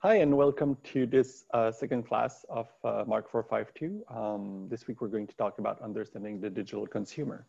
Hi, 0.00 0.16
and 0.16 0.36
welcome 0.36 0.76
to 0.92 1.06
this 1.06 1.46
uh, 1.54 1.72
second 1.72 2.06
class 2.06 2.44
of 2.50 2.68
uh, 2.84 3.04
Mark 3.06 3.30
452. 3.30 4.04
Um, 4.14 4.66
this 4.68 4.86
week, 4.86 5.00
we're 5.00 5.08
going 5.08 5.26
to 5.26 5.34
talk 5.36 5.58
about 5.58 5.80
understanding 5.80 6.38
the 6.38 6.50
digital 6.50 6.86
consumer. 6.86 7.46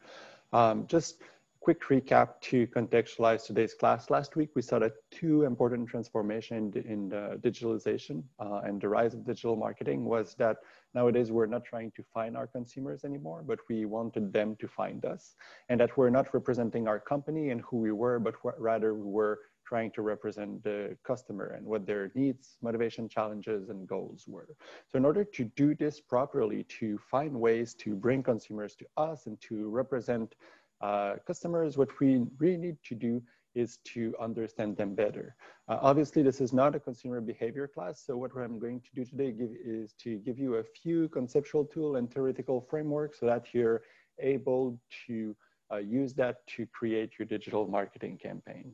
Um, 0.53 0.87
just 0.87 1.21
quick 1.59 1.81
recap 1.89 2.39
to 2.39 2.65
contextualize 2.67 3.45
today's 3.45 3.73
class. 3.73 4.09
Last 4.09 4.37
week, 4.37 4.51
we 4.55 4.61
saw 4.61 4.79
that 4.79 4.93
two 5.11 5.43
important 5.43 5.89
transformation 5.89 6.71
in, 6.73 6.83
in 6.83 7.09
digitalization 7.41 8.23
uh, 8.39 8.61
and 8.63 8.79
the 8.79 8.87
rise 8.87 9.13
of 9.13 9.25
digital 9.25 9.57
marketing 9.57 10.05
was 10.05 10.33
that 10.35 10.55
nowadays 10.93 11.29
we're 11.31 11.47
not 11.47 11.65
trying 11.65 11.91
to 11.97 12.03
find 12.13 12.37
our 12.37 12.47
consumers 12.47 13.03
anymore, 13.03 13.43
but 13.45 13.59
we 13.67 13.83
wanted 13.83 14.31
them 14.31 14.55
to 14.61 14.69
find 14.69 15.03
us. 15.03 15.35
And 15.67 15.81
that 15.81 15.97
we're 15.97 16.09
not 16.09 16.33
representing 16.33 16.87
our 16.87 17.01
company 17.01 17.49
and 17.49 17.59
who 17.59 17.75
we 17.75 17.91
were, 17.91 18.19
but 18.19 18.35
rather 18.57 18.93
we 18.93 19.03
were 19.03 19.39
trying 19.67 19.91
to 19.91 20.01
represent 20.01 20.63
the 20.63 20.97
customer 21.03 21.47
and 21.57 21.65
what 21.65 21.85
their 21.85 22.11
needs, 22.15 22.57
motivation, 22.61 23.09
challenges, 23.09 23.69
and 23.69 23.87
goals 23.87 24.25
were. 24.27 24.49
So 24.89 24.97
in 24.97 25.05
order 25.05 25.23
to 25.23 25.43
do 25.55 25.75
this 25.75 25.99
properly, 25.99 26.63
to 26.79 26.97
find 26.97 27.33
ways 27.33 27.73
to 27.75 27.95
bring 27.95 28.23
consumers 28.23 28.75
to 28.75 28.85
us 28.95 29.27
and 29.27 29.39
to 29.41 29.69
represent 29.69 30.35
uh, 30.81 31.15
customers, 31.25 31.77
what 31.77 31.99
we 31.99 32.23
really 32.39 32.57
need 32.57 32.77
to 32.85 32.95
do 32.95 33.21
is 33.55 33.79
to 33.83 34.13
understand 34.21 34.77
them 34.77 34.93
better. 34.93 35.35
Uh, 35.67 35.79
obviously, 35.81 36.21
this 36.21 36.39
is 36.39 36.53
not 36.53 36.75
a 36.75 36.79
consumer 36.79 37.19
behavior 37.19 37.67
class, 37.67 38.03
so 38.05 38.15
what 38.15 38.31
I'm 38.37 38.59
going 38.59 38.79
to 38.81 38.89
do 38.93 39.03
today 39.03 39.31
give, 39.31 39.49
is 39.65 39.93
to 40.03 40.17
give 40.19 40.37
you 40.37 40.55
a 40.55 40.63
few 40.63 41.09
conceptual 41.09 41.65
tool 41.65 41.95
and 41.95 42.11
theoretical 42.13 42.61
frameworks 42.69 43.19
so 43.19 43.25
that 43.25 43.47
you're 43.53 43.81
able 44.19 44.79
to 45.07 45.35
uh, 45.71 45.77
use 45.77 46.13
that 46.13 46.45
to 46.47 46.65
create 46.67 47.11
your 47.17 47.25
digital 47.25 47.67
marketing 47.67 48.17
campaign. 48.17 48.71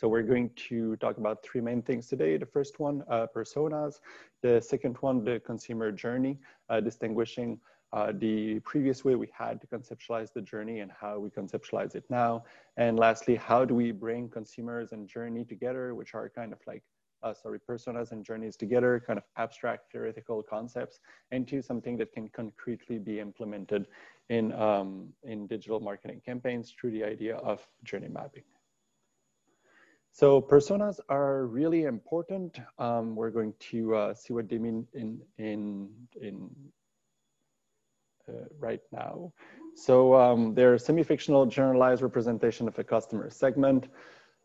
So 0.00 0.08
we're 0.08 0.22
going 0.22 0.48
to 0.68 0.96
talk 0.96 1.18
about 1.18 1.42
three 1.42 1.60
main 1.60 1.82
things 1.82 2.06
today. 2.06 2.38
The 2.38 2.46
first 2.46 2.80
one, 2.80 3.04
uh, 3.10 3.26
personas. 3.36 4.00
The 4.40 4.58
second 4.58 4.96
one, 5.02 5.22
the 5.22 5.40
consumer 5.40 5.92
journey, 5.92 6.38
uh, 6.70 6.80
distinguishing 6.80 7.60
uh, 7.92 8.12
the 8.16 8.60
previous 8.60 9.04
way 9.04 9.14
we 9.14 9.28
had 9.30 9.60
to 9.60 9.66
conceptualize 9.66 10.32
the 10.32 10.40
journey 10.40 10.80
and 10.80 10.90
how 10.90 11.18
we 11.18 11.28
conceptualize 11.28 11.94
it 11.96 12.04
now. 12.08 12.44
And 12.78 12.98
lastly, 12.98 13.36
how 13.36 13.66
do 13.66 13.74
we 13.74 13.92
bring 13.92 14.30
consumers 14.30 14.92
and 14.92 15.06
journey 15.06 15.44
together, 15.44 15.94
which 15.94 16.14
are 16.14 16.30
kind 16.30 16.54
of 16.54 16.60
like, 16.66 16.82
uh, 17.22 17.34
sorry, 17.34 17.60
personas 17.60 18.12
and 18.12 18.24
journeys 18.24 18.56
together, 18.56 19.04
kind 19.06 19.18
of 19.18 19.24
abstract 19.36 19.92
theoretical 19.92 20.42
concepts, 20.42 21.00
into 21.30 21.60
something 21.60 21.98
that 21.98 22.10
can 22.14 22.30
concretely 22.30 22.98
be 22.98 23.20
implemented 23.20 23.84
in, 24.30 24.50
um, 24.52 25.08
in 25.24 25.46
digital 25.46 25.78
marketing 25.78 26.22
campaigns 26.24 26.70
through 26.80 26.92
the 26.92 27.04
idea 27.04 27.36
of 27.36 27.60
journey 27.84 28.08
mapping. 28.08 28.44
So 30.12 30.40
personas 30.42 30.98
are 31.08 31.46
really 31.46 31.84
important. 31.84 32.58
Um, 32.78 33.14
we're 33.14 33.30
going 33.30 33.54
to 33.70 33.94
uh, 33.94 34.14
see 34.14 34.32
what 34.32 34.48
they 34.48 34.58
mean 34.58 34.86
in, 34.92 35.20
in, 35.38 35.88
in 36.20 36.50
uh, 38.28 38.44
right 38.58 38.80
now. 38.92 39.32
So 39.76 40.14
um, 40.14 40.54
they're 40.54 40.76
semi-fictional 40.78 41.46
generalized 41.46 42.02
representation 42.02 42.66
of 42.66 42.78
a 42.78 42.84
customer 42.84 43.30
segment. 43.30 43.88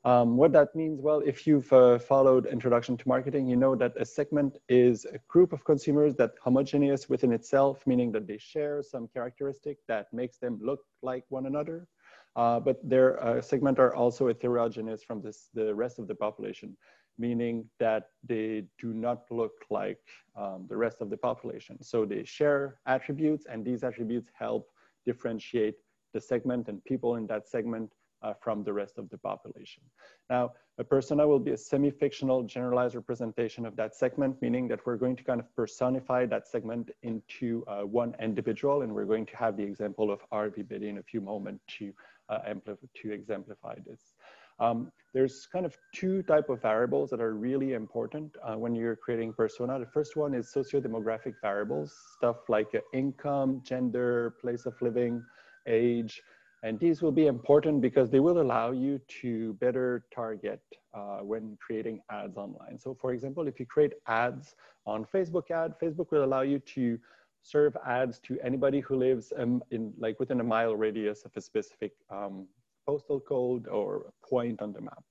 Um, 0.06 0.38
what 0.38 0.52
that 0.54 0.76
means, 0.76 1.02
well, 1.02 1.22
if 1.26 1.48
you've 1.48 1.74
uh, 1.74 1.98
followed 1.98 2.46
Introduction 2.46 2.96
to 2.96 3.08
Marketing, 3.08 3.48
you 3.48 3.56
know 3.56 3.76
that 3.76 3.94
a 4.00 4.06
segment 4.06 4.60
is 4.70 5.06
a 5.06 5.18
group 5.28 5.52
of 5.52 5.66
consumers 5.66 6.14
that 6.18 6.34
homogeneous 6.44 7.10
within 7.10 7.34
itself, 7.34 7.82
meaning 7.88 8.12
that 8.12 8.28
they 8.28 8.38
share 8.38 8.84
some 8.84 9.08
characteristic 9.08 9.80
that 9.88 10.14
makes 10.14 10.38
them 10.38 10.60
look 10.62 10.82
like 11.02 11.26
one 11.30 11.48
another 11.48 11.88
uh, 12.36 12.60
but 12.60 12.78
their 12.88 13.24
uh, 13.24 13.42
segment 13.42 13.80
are 13.80 13.96
also 13.96 14.28
heterogeneous 14.28 15.04
from 15.04 15.22
this, 15.22 15.50
the 15.54 15.74
rest 15.74 16.00
of 16.00 16.08
the 16.08 16.16
population, 16.16 16.76
meaning 17.18 17.66
that 17.80 18.10
they 18.24 18.66
do 18.78 18.94
not 18.94 19.24
look 19.32 19.54
like 19.70 20.02
um, 20.36 20.66
the 20.68 20.76
rest 20.76 20.98
of 21.02 21.10
the 21.10 21.18
population. 21.18 21.82
So 21.82 22.06
they 22.06 22.24
share 22.26 22.80
attributes 22.86 23.46
and 23.50 23.64
these 23.64 23.84
attributes 23.84 24.30
help 24.38 24.70
differentiate 25.06 25.76
the 26.14 26.20
segment 26.20 26.68
and 26.68 26.84
people 26.84 27.16
in 27.16 27.28
that 27.28 27.48
segment 27.48 27.94
uh, 28.22 28.34
from 28.42 28.64
the 28.64 28.74
rest 28.74 28.98
of 28.98 29.10
the 29.10 29.18
population. 29.18 29.84
Now, 30.30 30.54
a 30.78 30.84
persona 30.84 31.28
will 31.28 31.40
be 31.40 31.52
a 31.52 31.58
semi-fictional 31.58 32.44
generalized 32.44 32.96
representation 32.96 33.66
of 33.66 33.76
that 33.76 33.96
segment, 33.96 34.42
meaning 34.42 34.68
that 34.70 34.86
we're 34.86 34.98
going 34.98 35.16
to 35.16 35.24
kind 35.24 35.40
of 35.40 35.54
personify 35.56 36.26
that 36.26 36.48
segment 36.48 36.90
into 37.04 37.64
uh, 37.68 37.82
one 37.82 38.16
individual, 38.20 38.82
and 38.82 38.94
we're 38.94 39.06
going 39.06 39.26
to 39.28 39.38
have 39.38 39.56
the 39.56 39.64
example 39.64 40.12
of 40.12 40.20
RV 40.34 40.68
Betty 40.68 40.90
in 40.90 40.98
a 40.98 41.04
few 41.04 41.22
moments 41.22 41.64
to 41.78 41.94
to 42.30 43.12
exemplify 43.12 43.76
this. 43.86 44.14
Um, 44.60 44.92
there's 45.14 45.48
kind 45.52 45.66
of 45.66 45.78
two 45.94 46.24
type 46.24 46.50
of 46.50 46.62
variables 46.62 47.10
that 47.10 47.20
are 47.20 47.34
really 47.34 47.74
important 47.74 48.36
uh, 48.42 48.56
when 48.56 48.74
you're 48.74 48.96
creating 48.96 49.34
persona. 49.34 49.78
The 49.80 49.86
first 49.86 50.16
one 50.16 50.34
is 50.34 50.52
socio-demographic 50.52 51.34
variables, 51.42 51.94
stuff 52.18 52.38
like 52.48 52.74
uh, 52.74 52.80
income, 52.94 53.62
gender, 53.66 54.36
place 54.42 54.66
of 54.66 54.74
living, 54.82 55.22
age, 55.68 56.22
and 56.64 56.80
these 56.80 57.02
will 57.02 57.12
be 57.12 57.28
important 57.28 57.82
because 57.82 58.10
they 58.10 58.20
will 58.20 58.42
allow 58.42 58.72
you 58.72 59.00
to 59.22 59.54
better 59.56 60.06
target 60.14 60.62
uh, 60.96 61.18
when 61.18 61.58
creating 61.64 62.00
ads 62.10 62.38
online. 62.38 62.80
So 62.80 62.98
for 63.00 63.14
example, 63.14 63.48
if 63.48 63.60
you 63.60 63.68
create 63.68 63.94
ads 64.08 64.56
on 64.88 65.06
Facebook 65.14 65.52
ad, 65.52 65.74
Facebook 65.82 66.10
will 66.12 66.24
allow 66.24 66.42
you 66.42 66.58
to 66.60 66.98
serve 67.46 67.78
ads 67.86 68.18
to 68.20 68.40
anybody 68.44 68.80
who 68.80 68.96
lives 68.96 69.32
um, 69.38 69.64
in 69.70 69.94
like 70.00 70.20
within 70.20 70.40
a 70.40 70.44
mile 70.44 70.76
radius 70.76 71.24
of 71.26 71.32
a 71.38 71.42
specific 71.42 71.92
um, 72.10 72.48
postal 72.88 73.20
code 73.20 73.68
or 73.68 74.12
point 74.28 74.60
on 74.64 74.74
the 74.74 74.82
map. 74.82 75.04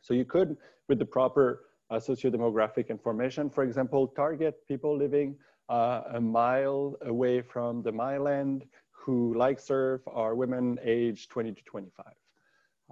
So 0.00 0.14
you 0.14 0.24
could, 0.24 0.56
with 0.88 1.00
the 1.00 1.04
proper 1.04 1.64
uh, 1.90 1.98
socio-demographic 1.98 2.88
information, 2.88 3.50
for 3.50 3.64
example, 3.64 4.06
target 4.06 4.54
people 4.68 4.96
living 4.96 5.36
uh, 5.68 6.02
a 6.14 6.20
mile 6.20 6.96
away 7.02 7.42
from 7.42 7.82
the 7.82 7.90
mile 7.90 8.28
end 8.28 8.64
who 8.92 9.34
like 9.36 9.58
surf 9.58 10.02
are 10.06 10.36
women 10.36 10.78
aged 10.84 11.30
20 11.30 11.52
to 11.52 11.62
25. 11.64 12.06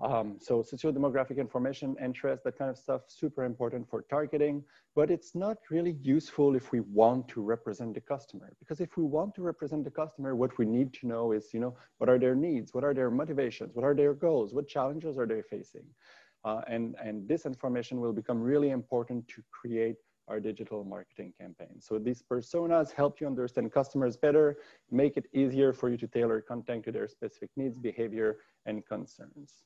Um, 0.01 0.37
so 0.41 0.63
socio-demographic 0.63 1.39
information, 1.39 1.97
interest, 2.01 2.45
that 2.45 2.57
kind 2.57 2.71
of 2.71 2.79
stuff, 2.79 3.03
super 3.09 3.45
important 3.45 3.89
for 3.91 4.03
targeting, 4.03 4.63
but 4.95 5.11
it's 5.11 5.35
not 5.35 5.57
really 5.71 5.97
useful 6.03 6.55
if 6.55 6.71
we 6.71 6.81
want 6.81 7.27
to 7.29 7.43
represent 7.43 7.95
the 7.95 8.01
customer. 8.01 8.53
Because 8.61 8.81
if 8.81 8.97
we 8.97 9.03
want 9.03 9.35
to 9.35 9.43
represent 9.43 9.83
the 9.83 9.91
customer, 9.91 10.37
what 10.37 10.57
we 10.57 10.67
need 10.67 10.93
to 10.95 11.09
know 11.09 11.33
is, 11.33 11.53
you 11.53 11.59
know, 11.59 11.77
what 11.99 12.09
are 12.09 12.19
their 12.19 12.37
needs? 12.37 12.73
What 12.73 12.85
are 12.85 12.95
their 12.95 13.11
motivations? 13.11 13.75
What 13.75 13.85
are 13.85 13.95
their 13.95 14.15
goals? 14.15 14.55
What 14.55 14.69
challenges 14.69 15.19
are 15.19 15.27
they 15.27 15.43
facing? 15.43 15.87
Uh, 16.45 16.61
and, 16.69 16.95
and 17.03 17.27
this 17.27 17.45
information 17.45 18.01
will 18.01 18.13
become 18.13 18.41
really 18.41 18.71
important 18.71 19.27
to 19.29 19.43
create 19.51 19.97
our 20.29 20.39
digital 20.39 20.85
marketing 20.85 21.33
campaign. 21.41 21.81
So 21.81 21.99
these 21.99 22.23
personas 22.23 22.93
help 22.93 23.21
you 23.21 23.27
understand 23.27 23.73
customers 23.73 24.17
better, 24.17 24.59
make 24.91 25.17
it 25.17 25.27
easier 25.33 25.73
for 25.73 25.89
you 25.89 25.97
to 25.97 26.07
tailor 26.07 26.41
content 26.41 26.85
to 26.85 26.93
their 26.93 27.09
specific 27.09 27.51
needs, 27.57 27.79
behavior, 27.79 28.37
and 28.67 28.87
concerns. 28.87 29.65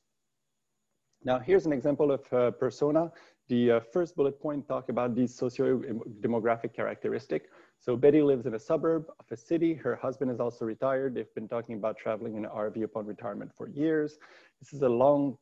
Now, 1.25 1.39
here's 1.39 1.65
an 1.65 1.71
example 1.71 2.11
of 2.11 2.21
a 2.33 2.51
persona. 2.51 3.09
The 3.47 3.71
uh, 3.71 3.79
first 3.79 4.15
bullet 4.17 4.41
point 4.41 4.67
talk 4.67 4.89
about 4.89 5.15
these 5.15 5.33
socio-demographic 5.33 6.73
characteristic. 6.73 7.49
So 7.79 7.95
Betty 7.95 8.21
lives 8.21 8.45
in 8.45 8.55
a 8.55 8.59
suburb 8.59 9.05
of 9.19 9.25
a 9.31 9.37
city. 9.37 9.73
Her 9.73 9.95
husband 9.95 10.31
is 10.31 10.41
also 10.41 10.65
retired. 10.65 11.15
They've 11.15 11.33
been 11.33 11.47
talking 11.47 11.75
about 11.75 11.97
traveling 11.97 12.35
in 12.35 12.43
an 12.43 12.51
RV 12.51 12.83
upon 12.83 13.05
retirement 13.05 13.51
for 13.57 13.69
years. 13.69 14.17
This 14.59 14.73
is 14.73 14.81
a 14.81 14.89
long 14.89 15.37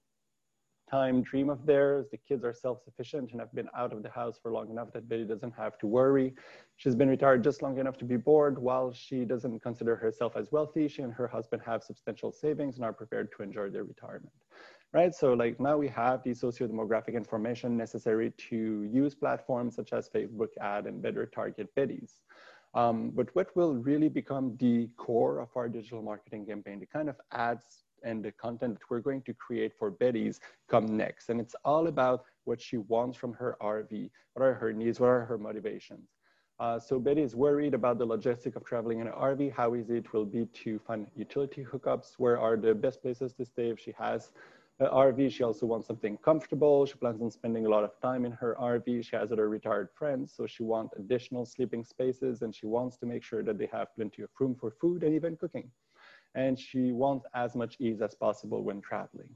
time 0.89 1.23
dream 1.23 1.49
of 1.49 1.65
theirs. 1.65 2.07
The 2.11 2.17
kids 2.17 2.43
are 2.43 2.53
self-sufficient 2.53 3.31
and 3.31 3.39
have 3.39 3.53
been 3.53 3.69
out 3.75 3.91
of 3.91 4.03
the 4.03 4.09
house 4.09 4.37
for 4.41 4.51
long 4.51 4.69
enough 4.69 4.91
that 4.93 5.09
Betty 5.09 5.23
doesn't 5.23 5.53
have 5.57 5.79
to 5.79 5.87
worry. 5.87 6.33
She's 6.75 6.95
been 6.95 7.09
retired 7.09 7.43
just 7.43 7.63
long 7.63 7.79
enough 7.79 7.97
to 7.99 8.05
be 8.05 8.17
bored. 8.17 8.59
While 8.59 8.91
she 8.93 9.25
doesn't 9.25 9.61
consider 9.61 9.95
herself 9.95 10.33
as 10.35 10.51
wealthy, 10.51 10.87
she 10.87 11.01
and 11.01 11.13
her 11.13 11.27
husband 11.27 11.63
have 11.65 11.81
substantial 11.81 12.31
savings 12.31 12.75
and 12.75 12.85
are 12.85 12.93
prepared 12.93 13.29
to 13.37 13.43
enjoy 13.43 13.69
their 13.69 13.83
retirement 13.83 14.33
right? 14.93 15.13
So 15.15 15.33
like 15.33 15.59
now 15.59 15.77
we 15.77 15.87
have 15.89 16.23
the 16.23 16.33
socio-demographic 16.33 17.13
information 17.13 17.77
necessary 17.77 18.31
to 18.49 18.83
use 18.91 19.15
platforms 19.15 19.75
such 19.75 19.93
as 19.93 20.09
Facebook 20.09 20.49
ad 20.59 20.85
and 20.85 21.01
better 21.01 21.25
target 21.25 21.73
Betty's. 21.75 22.19
Um, 22.73 23.11
but 23.13 23.33
what 23.35 23.55
will 23.55 23.75
really 23.75 24.09
become 24.09 24.55
the 24.57 24.89
core 24.97 25.39
of 25.39 25.49
our 25.55 25.67
digital 25.67 26.01
marketing 26.01 26.45
campaign, 26.45 26.79
the 26.79 26.85
kind 26.85 27.09
of 27.09 27.15
ads 27.31 27.83
and 28.03 28.23
the 28.23 28.31
content 28.31 28.75
that 28.75 28.89
we're 28.89 29.01
going 29.01 29.21
to 29.23 29.33
create 29.33 29.73
for 29.77 29.91
Betty's 29.91 30.39
come 30.67 30.97
next. 30.97 31.29
And 31.29 31.39
it's 31.39 31.55
all 31.65 31.87
about 31.87 32.25
what 32.45 32.61
she 32.61 32.77
wants 32.77 33.17
from 33.17 33.33
her 33.33 33.57
RV. 33.61 34.09
What 34.33 34.45
are 34.45 34.53
her 34.53 34.73
needs? 34.73 34.99
What 34.99 35.07
are 35.07 35.25
her 35.25 35.37
motivations? 35.37 36.09
Uh, 36.59 36.79
so 36.79 36.99
Betty 36.99 37.21
is 37.21 37.35
worried 37.35 37.73
about 37.73 37.97
the 37.97 38.05
logistic 38.05 38.55
of 38.55 38.63
traveling 38.63 38.99
in 38.99 39.07
an 39.07 39.13
RV, 39.13 39.51
how 39.51 39.75
easy 39.75 39.97
it 39.97 40.13
will 40.13 40.25
be 40.25 40.45
to 40.63 40.79
find 40.79 41.07
utility 41.15 41.65
hookups, 41.65 42.13
where 42.17 42.39
are 42.39 42.55
the 42.55 42.73
best 42.73 43.01
places 43.01 43.33
to 43.33 43.45
stay 43.45 43.69
if 43.69 43.79
she 43.79 43.91
has 43.97 44.31
Uh, 44.81 44.89
RV. 44.89 45.31
She 45.31 45.43
also 45.43 45.67
wants 45.67 45.85
something 45.85 46.17
comfortable. 46.17 46.87
She 46.87 46.95
plans 46.95 47.21
on 47.21 47.29
spending 47.29 47.67
a 47.67 47.69
lot 47.69 47.83
of 47.83 47.91
time 48.01 48.25
in 48.25 48.31
her 48.31 48.57
RV. 48.59 49.05
She 49.05 49.15
has 49.15 49.31
other 49.31 49.47
retired 49.47 49.89
friends, 49.93 50.33
so 50.35 50.47
she 50.47 50.63
wants 50.63 50.95
additional 50.97 51.45
sleeping 51.45 51.83
spaces 51.83 52.41
and 52.41 52.55
she 52.55 52.65
wants 52.65 52.97
to 52.97 53.05
make 53.05 53.23
sure 53.23 53.43
that 53.43 53.59
they 53.59 53.67
have 53.71 53.93
plenty 53.95 54.23
of 54.23 54.29
room 54.39 54.55
for 54.59 54.71
food 54.71 55.03
and 55.03 55.13
even 55.13 55.37
cooking. 55.37 55.69
And 56.35 56.57
she 56.57 56.91
wants 56.91 57.25
as 57.33 57.55
much 57.55 57.75
ease 57.79 58.01
as 58.01 58.15
possible 58.15 58.63
when 58.63 58.81
traveling. 58.81 59.29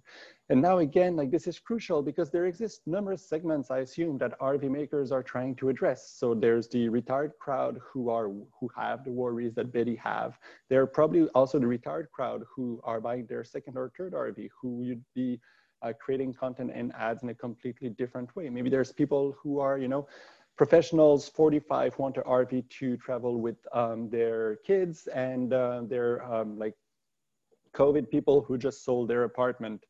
And 0.49 0.61
now 0.61 0.77
again, 0.77 1.15
like 1.15 1.31
this 1.31 1.47
is 1.47 1.59
crucial 1.59 2.01
because 2.01 2.29
there 2.29 2.45
exist 2.45 2.81
numerous 2.85 3.27
segments, 3.27 3.71
I 3.71 3.79
assume, 3.79 4.17
that 4.19 4.39
RV 4.39 4.69
makers 4.69 5.11
are 5.11 5.23
trying 5.23 5.55
to 5.55 5.69
address. 5.69 6.13
So 6.17 6.33
there's 6.33 6.67
the 6.67 6.87
retired 6.89 7.33
crowd 7.39 7.79
who 7.81 8.09
are 8.09 8.27
who 8.27 8.69
have 8.75 9.03
the 9.03 9.11
worries 9.11 9.55
that 9.55 9.73
Betty 9.73 9.95
have. 9.95 10.37
There 10.69 10.81
are 10.81 10.87
probably 10.87 11.27
also 11.29 11.59
the 11.59 11.67
retired 11.67 12.09
crowd 12.11 12.43
who 12.53 12.79
are 12.83 13.01
buying 13.01 13.25
their 13.25 13.43
second 13.43 13.77
or 13.77 13.91
third 13.97 14.13
RV, 14.13 14.49
who 14.61 14.69
would 14.77 15.03
be 15.13 15.39
uh, 15.81 15.93
creating 15.99 16.33
content 16.33 16.71
and 16.73 16.93
ads 16.95 17.23
in 17.23 17.29
a 17.29 17.33
completely 17.33 17.89
different 17.89 18.35
way. 18.35 18.49
Maybe 18.49 18.69
there's 18.69 18.91
people 18.91 19.35
who 19.41 19.59
are, 19.59 19.77
you 19.77 19.87
know, 19.87 20.07
professionals 20.57 21.27
45 21.29 21.97
want 21.99 22.15
to 22.15 22.21
RV 22.21 22.69
to 22.69 22.97
travel 22.97 23.39
with 23.41 23.57
um, 23.73 24.09
their 24.09 24.57
kids 24.65 25.07
and 25.07 25.53
uh, 25.53 25.81
um, 26.29 26.57
like 26.57 26.75
COVID 27.75 28.09
people 28.09 28.41
who 28.41 28.57
just 28.57 28.83
sold 28.83 29.09
their 29.09 29.23
apartment 29.23 29.85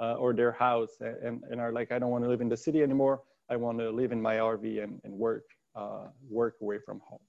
uh, 0.00 0.14
or 0.14 0.32
their 0.32 0.52
house 0.52 0.96
and, 1.00 1.42
and 1.50 1.60
are 1.60 1.72
like, 1.72 1.92
I 1.92 1.98
don't 1.98 2.10
want 2.10 2.24
to 2.24 2.30
live 2.30 2.40
in 2.40 2.48
the 2.48 2.56
city 2.56 2.82
anymore. 2.82 3.22
I 3.50 3.56
want 3.56 3.78
to 3.78 3.90
live 3.90 4.12
in 4.12 4.20
my 4.20 4.36
RV 4.36 4.82
and, 4.82 5.00
and 5.04 5.12
work, 5.14 5.44
uh, 5.74 6.06
work 6.28 6.56
away 6.60 6.78
from 6.84 7.00
home, 7.00 7.20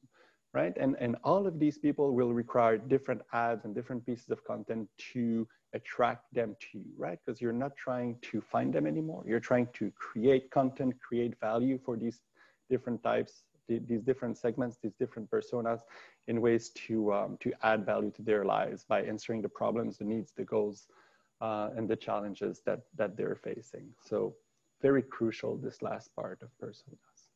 right? 0.54 0.76
And, 0.78 0.96
and 1.00 1.16
all 1.24 1.48
of 1.48 1.60
these 1.60 1.78
people 1.78 2.14
will 2.14 2.34
require 2.34 2.78
different 2.78 3.22
ads 3.34 3.66
and 3.66 3.74
different 3.74 4.06
pieces 4.06 4.30
of 4.30 4.44
content 4.44 4.90
to 5.14 5.48
attract 5.74 6.34
them 6.34 6.56
to 6.60 6.80
you, 6.80 6.92
right? 6.98 7.20
Because 7.24 7.40
you're 7.40 7.54
not 7.54 7.76
trying 7.78 8.18
to 8.24 8.42
find 8.42 8.74
them 8.74 8.86
anymore. 8.86 9.24
You're 9.26 9.40
trying 9.40 9.68
to 9.74 9.92
create 9.92 10.52
content, 10.52 10.96
create 11.00 11.40
value 11.40 11.80
for 11.86 11.96
these 11.96 12.22
different 12.70 13.02
types, 13.04 13.44
these 13.78 14.02
different 14.02 14.38
segments, 14.38 14.78
these 14.82 14.96
different 14.98 15.30
personas 15.30 15.82
in 16.28 16.42
ways 16.42 16.70
to, 16.70 17.14
um, 17.14 17.38
to 17.42 17.54
add 17.62 17.86
value 17.86 18.12
to 18.12 18.22
their 18.24 18.44
lives 18.44 18.84
by 18.84 19.04
answering 19.04 19.42
the 19.42 19.50
problems, 19.50 19.98
the 19.98 20.06
needs, 20.06 20.32
the 20.36 20.44
goals, 20.44 20.88
uh, 21.42 21.70
and 21.76 21.88
the 21.88 21.96
challenges 21.96 22.62
that, 22.66 22.82
that 22.96 23.16
they're 23.16 23.36
facing. 23.36 23.88
So 24.04 24.36
very 24.82 25.02
crucial, 25.02 25.58
this 25.58 25.82
last 25.82 26.16
part 26.16 26.42
of 26.42 26.50
personas. 26.62 27.30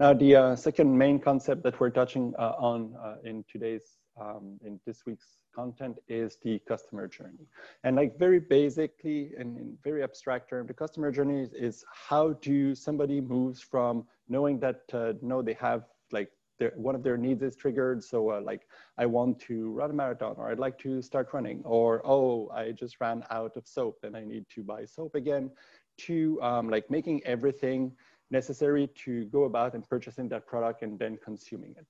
Now, 0.00 0.12
the 0.12 0.36
uh, 0.36 0.56
second 0.56 0.96
main 0.96 1.18
concept 1.18 1.62
that 1.62 1.78
we're 1.78 1.90
touching 1.90 2.34
uh, 2.38 2.54
on 2.58 2.94
uh, 3.02 3.16
in 3.24 3.44
today's, 3.50 3.96
um, 4.20 4.58
in 4.64 4.80
this 4.86 5.06
week's 5.06 5.38
content 5.54 5.98
is 6.08 6.36
the 6.42 6.58
customer 6.66 7.06
journey. 7.06 7.46
And 7.84 7.96
like 7.96 8.18
very 8.18 8.40
basically, 8.40 9.32
and 9.38 9.56
in 9.56 9.78
very 9.82 10.02
abstract 10.02 10.50
term, 10.50 10.66
the 10.66 10.74
customer 10.74 11.12
journey 11.12 11.48
is 11.54 11.84
how 11.92 12.32
do 12.42 12.74
somebody 12.74 13.20
moves 13.20 13.60
from 13.60 14.04
knowing 14.28 14.58
that, 14.60 14.82
uh, 14.92 15.12
know 15.22 15.42
they 15.42 15.54
have 15.54 15.84
like 16.12 16.30
their, 16.58 16.72
one 16.76 16.94
of 16.94 17.02
their 17.02 17.16
needs 17.16 17.42
is 17.42 17.56
triggered. 17.56 18.02
So 18.02 18.30
uh, 18.30 18.40
like, 18.40 18.62
I 18.98 19.06
want 19.06 19.38
to 19.40 19.70
run 19.70 19.90
a 19.90 19.94
marathon 19.94 20.34
or 20.38 20.50
I'd 20.50 20.58
like 20.58 20.78
to 20.80 21.02
start 21.02 21.28
running 21.32 21.62
or, 21.64 22.00
oh, 22.06 22.48
I 22.50 22.72
just 22.72 23.00
ran 23.00 23.24
out 23.30 23.56
of 23.56 23.66
soap 23.66 23.98
and 24.02 24.16
I 24.16 24.24
need 24.24 24.46
to 24.54 24.62
buy 24.62 24.84
soap 24.84 25.14
again 25.14 25.50
to 25.98 26.40
um, 26.42 26.68
like 26.68 26.90
making 26.90 27.22
everything 27.24 27.92
necessary 28.30 28.88
to 29.04 29.24
go 29.26 29.44
about 29.44 29.74
and 29.74 29.88
purchasing 29.88 30.28
that 30.28 30.46
product 30.46 30.82
and 30.82 30.98
then 30.98 31.18
consuming 31.22 31.74
it. 31.78 31.86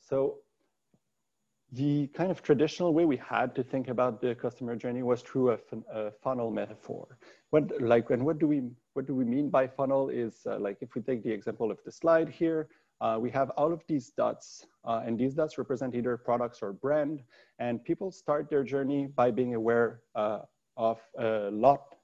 So 0.00 0.38
the 1.72 2.06
kind 2.08 2.30
of 2.30 2.42
traditional 2.42 2.94
way 2.94 3.04
we 3.04 3.16
had 3.16 3.54
to 3.56 3.62
think 3.62 3.88
about 3.88 4.20
the 4.20 4.34
customer 4.34 4.76
journey 4.76 5.02
was 5.02 5.22
through 5.22 5.52
a, 5.52 5.58
a 5.92 6.10
funnel 6.22 6.50
metaphor. 6.50 7.18
What 7.50 7.80
like 7.80 8.10
and 8.10 8.24
what 8.24 8.38
do 8.38 8.46
we 8.46 8.62
what 8.94 9.06
do 9.06 9.14
we 9.14 9.24
mean 9.24 9.50
by 9.50 9.66
funnel 9.66 10.08
is 10.08 10.42
uh, 10.46 10.58
like 10.58 10.78
if 10.80 10.94
we 10.94 11.02
take 11.02 11.24
the 11.24 11.32
example 11.32 11.70
of 11.70 11.78
the 11.84 11.90
slide 11.90 12.28
here, 12.28 12.68
uh, 13.00 13.18
we 13.20 13.30
have 13.30 13.50
all 13.50 13.72
of 13.72 13.82
these 13.88 14.10
dots, 14.10 14.66
uh, 14.84 15.02
and 15.04 15.18
these 15.18 15.34
dots 15.34 15.58
represent 15.58 15.94
either 15.94 16.16
products 16.16 16.60
or 16.62 16.72
brand. 16.72 17.22
And 17.58 17.84
people 17.84 18.10
start 18.10 18.48
their 18.48 18.64
journey 18.64 19.06
by 19.06 19.30
being 19.30 19.54
aware 19.54 20.00
uh, 20.14 20.40
of 20.76 21.00
a 21.18 21.50
lot, 21.50 21.96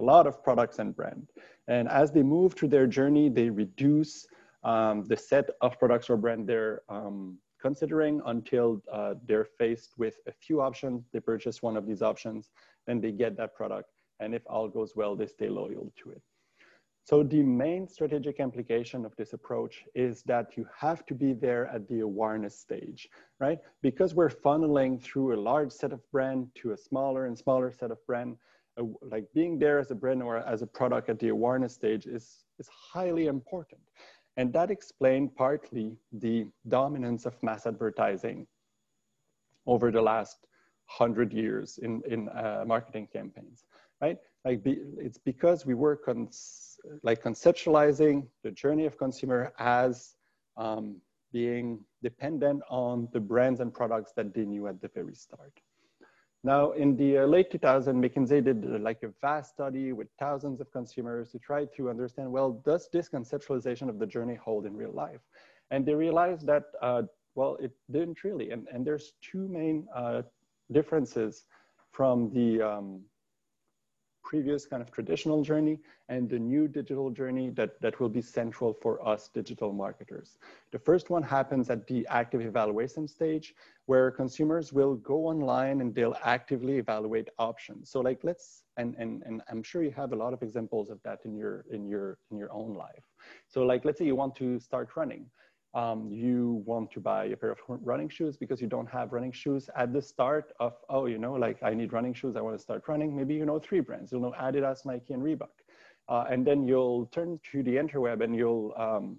a 0.00 0.02
lot 0.02 0.26
of 0.26 0.42
products 0.42 0.78
and 0.78 0.94
brand. 0.96 1.28
And 1.68 1.88
as 1.88 2.10
they 2.10 2.22
move 2.22 2.54
through 2.54 2.68
their 2.68 2.86
journey, 2.86 3.28
they 3.28 3.50
reduce 3.50 4.26
um, 4.64 5.04
the 5.04 5.16
set 5.16 5.50
of 5.60 5.78
products 5.78 6.08
or 6.08 6.16
brand 6.16 6.48
they're 6.48 6.82
um, 6.88 7.38
considering 7.64 8.20
until 8.26 8.82
uh, 8.92 9.14
they're 9.26 9.48
faced 9.62 9.92
with 9.96 10.16
a 10.26 10.32
few 10.32 10.60
options. 10.60 11.08
They 11.12 11.20
purchase 11.20 11.62
one 11.62 11.78
of 11.78 11.86
these 11.86 12.02
options, 12.02 12.50
then 12.86 13.00
they 13.00 13.10
get 13.10 13.38
that 13.38 13.54
product. 13.54 13.88
And 14.20 14.34
if 14.34 14.42
all 14.46 14.68
goes 14.68 14.92
well, 14.94 15.16
they 15.16 15.26
stay 15.26 15.48
loyal 15.48 15.90
to 16.00 16.10
it. 16.10 16.22
So 17.04 17.22
the 17.22 17.42
main 17.42 17.88
strategic 17.88 18.36
implication 18.38 19.06
of 19.06 19.16
this 19.16 19.32
approach 19.32 19.74
is 19.94 20.22
that 20.24 20.46
you 20.56 20.66
have 20.84 21.06
to 21.06 21.14
be 21.14 21.32
there 21.32 21.66
at 21.74 21.88
the 21.88 22.00
awareness 22.00 22.54
stage, 22.58 23.08
right? 23.40 23.58
Because 23.82 24.14
we're 24.14 24.36
funneling 24.46 25.02
through 25.02 25.34
a 25.34 25.40
large 25.50 25.72
set 25.72 25.92
of 25.92 26.00
brand 26.12 26.48
to 26.60 26.72
a 26.72 26.76
smaller 26.76 27.26
and 27.26 27.36
smaller 27.36 27.70
set 27.72 27.90
of 27.90 27.98
brand, 28.06 28.36
uh, 28.78 28.84
like 29.14 29.26
being 29.34 29.58
there 29.58 29.78
as 29.78 29.90
a 29.90 29.94
brand 29.94 30.22
or 30.22 30.36
as 30.38 30.60
a 30.60 30.66
product 30.66 31.08
at 31.08 31.18
the 31.18 31.28
awareness 31.28 31.72
stage 31.72 32.06
is, 32.06 32.44
is 32.58 32.68
highly 32.92 33.26
important. 33.26 33.80
And 34.36 34.52
that 34.52 34.70
explained 34.70 35.36
partly 35.36 35.96
the 36.12 36.46
dominance 36.68 37.24
of 37.26 37.40
mass 37.42 37.66
advertising 37.66 38.46
over 39.66 39.90
the 39.90 40.02
last 40.02 40.38
hundred 40.86 41.32
years 41.32 41.78
in, 41.78 42.02
in 42.06 42.28
uh, 42.30 42.64
marketing 42.66 43.08
campaigns, 43.12 43.64
right? 44.00 44.18
Like 44.44 44.62
be, 44.62 44.78
it's 44.98 45.18
because 45.18 45.64
we 45.64 45.74
were 45.74 45.98
like 47.02 47.22
conceptualizing 47.22 48.26
the 48.42 48.50
journey 48.50 48.86
of 48.86 48.98
consumer 48.98 49.52
as 49.58 50.16
um, 50.56 50.96
being 51.32 51.80
dependent 52.02 52.62
on 52.68 53.08
the 53.12 53.20
brands 53.20 53.60
and 53.60 53.72
products 53.72 54.12
that 54.16 54.34
they 54.34 54.44
knew 54.44 54.66
at 54.66 54.80
the 54.80 54.88
very 54.88 55.14
start. 55.14 55.52
Now, 56.46 56.72
in 56.72 56.94
the 56.94 57.24
late 57.24 57.50
2000s, 57.50 57.88
McKinsey 57.88 58.44
did 58.44 58.66
uh, 58.66 58.78
like 58.78 59.02
a 59.02 59.08
vast 59.22 59.54
study 59.54 59.94
with 59.94 60.08
thousands 60.18 60.60
of 60.60 60.70
consumers 60.70 61.32
to 61.32 61.38
try 61.38 61.64
to 61.76 61.88
understand, 61.88 62.30
well, 62.30 62.62
does 62.66 62.90
this 62.92 63.08
conceptualization 63.08 63.88
of 63.88 63.98
the 63.98 64.06
journey 64.06 64.34
hold 64.34 64.66
in 64.66 64.76
real 64.76 64.92
life? 64.92 65.20
And 65.70 65.86
they 65.86 65.94
realized 65.94 66.46
that, 66.46 66.64
uh, 66.82 67.04
well, 67.34 67.56
it 67.60 67.72
didn't 67.90 68.22
really. 68.24 68.50
And, 68.50 68.68
and 68.70 68.86
there's 68.86 69.14
two 69.22 69.48
main 69.48 69.88
uh, 69.96 70.20
differences 70.70 71.44
from 71.92 72.30
the 72.34 72.60
um, 72.60 73.00
previous 74.24 74.66
kind 74.66 74.82
of 74.82 74.90
traditional 74.90 75.42
journey 75.42 75.78
and 76.08 76.28
the 76.28 76.38
new 76.38 76.66
digital 76.66 77.10
journey 77.10 77.50
that, 77.50 77.80
that 77.80 78.00
will 78.00 78.08
be 78.08 78.22
central 78.22 78.72
for 78.72 79.06
us 79.06 79.28
digital 79.28 79.72
marketers. 79.72 80.38
The 80.72 80.78
first 80.78 81.10
one 81.10 81.22
happens 81.22 81.70
at 81.70 81.86
the 81.86 82.06
active 82.10 82.40
evaluation 82.40 83.06
stage 83.06 83.54
where 83.86 84.10
consumers 84.10 84.72
will 84.72 84.94
go 84.96 85.26
online 85.26 85.80
and 85.82 85.94
they'll 85.94 86.16
actively 86.24 86.78
evaluate 86.78 87.28
options. 87.38 87.90
So 87.90 88.00
like 88.00 88.20
let's, 88.24 88.64
and, 88.76 88.94
and, 88.98 89.22
and 89.26 89.42
I'm 89.50 89.62
sure 89.62 89.82
you 89.82 89.92
have 89.92 90.12
a 90.12 90.16
lot 90.16 90.32
of 90.32 90.42
examples 90.42 90.90
of 90.90 90.98
that 91.04 91.20
in 91.24 91.36
your, 91.36 91.64
in 91.70 91.86
your, 91.86 92.18
in 92.30 92.38
your 92.38 92.52
own 92.52 92.74
life. 92.74 93.04
So 93.48 93.62
like, 93.62 93.84
let's 93.84 93.98
say 93.98 94.06
you 94.06 94.16
want 94.16 94.34
to 94.36 94.58
start 94.58 94.96
running 94.96 95.26
um, 95.74 96.08
you 96.12 96.62
want 96.64 96.90
to 96.92 97.00
buy 97.00 97.26
a 97.26 97.36
pair 97.36 97.50
of 97.50 97.58
running 97.66 98.08
shoes 98.08 98.36
because 98.36 98.60
you 98.60 98.68
don't 98.68 98.88
have 98.88 99.12
running 99.12 99.32
shoes 99.32 99.68
at 99.76 99.92
the 99.92 100.00
start 100.00 100.52
of, 100.60 100.74
oh, 100.88 101.06
you 101.06 101.18
know, 101.18 101.32
like 101.32 101.60
I 101.62 101.74
need 101.74 101.92
running 101.92 102.14
shoes, 102.14 102.36
I 102.36 102.40
want 102.40 102.56
to 102.56 102.62
start 102.62 102.84
running. 102.86 103.16
Maybe 103.16 103.34
you 103.34 103.44
know 103.44 103.58
three 103.58 103.80
brands. 103.80 104.12
You'll 104.12 104.20
know 104.22 104.34
Adidas, 104.40 104.86
Nike, 104.86 105.14
and 105.14 105.22
Reebok. 105.22 105.48
Uh, 106.08 106.24
and 106.30 106.46
then 106.46 106.66
you'll 106.66 107.06
turn 107.06 107.40
to 107.50 107.62
the 107.62 107.76
interweb 107.76 108.22
and 108.22 108.36
you'll 108.36 108.72
um, 108.76 109.18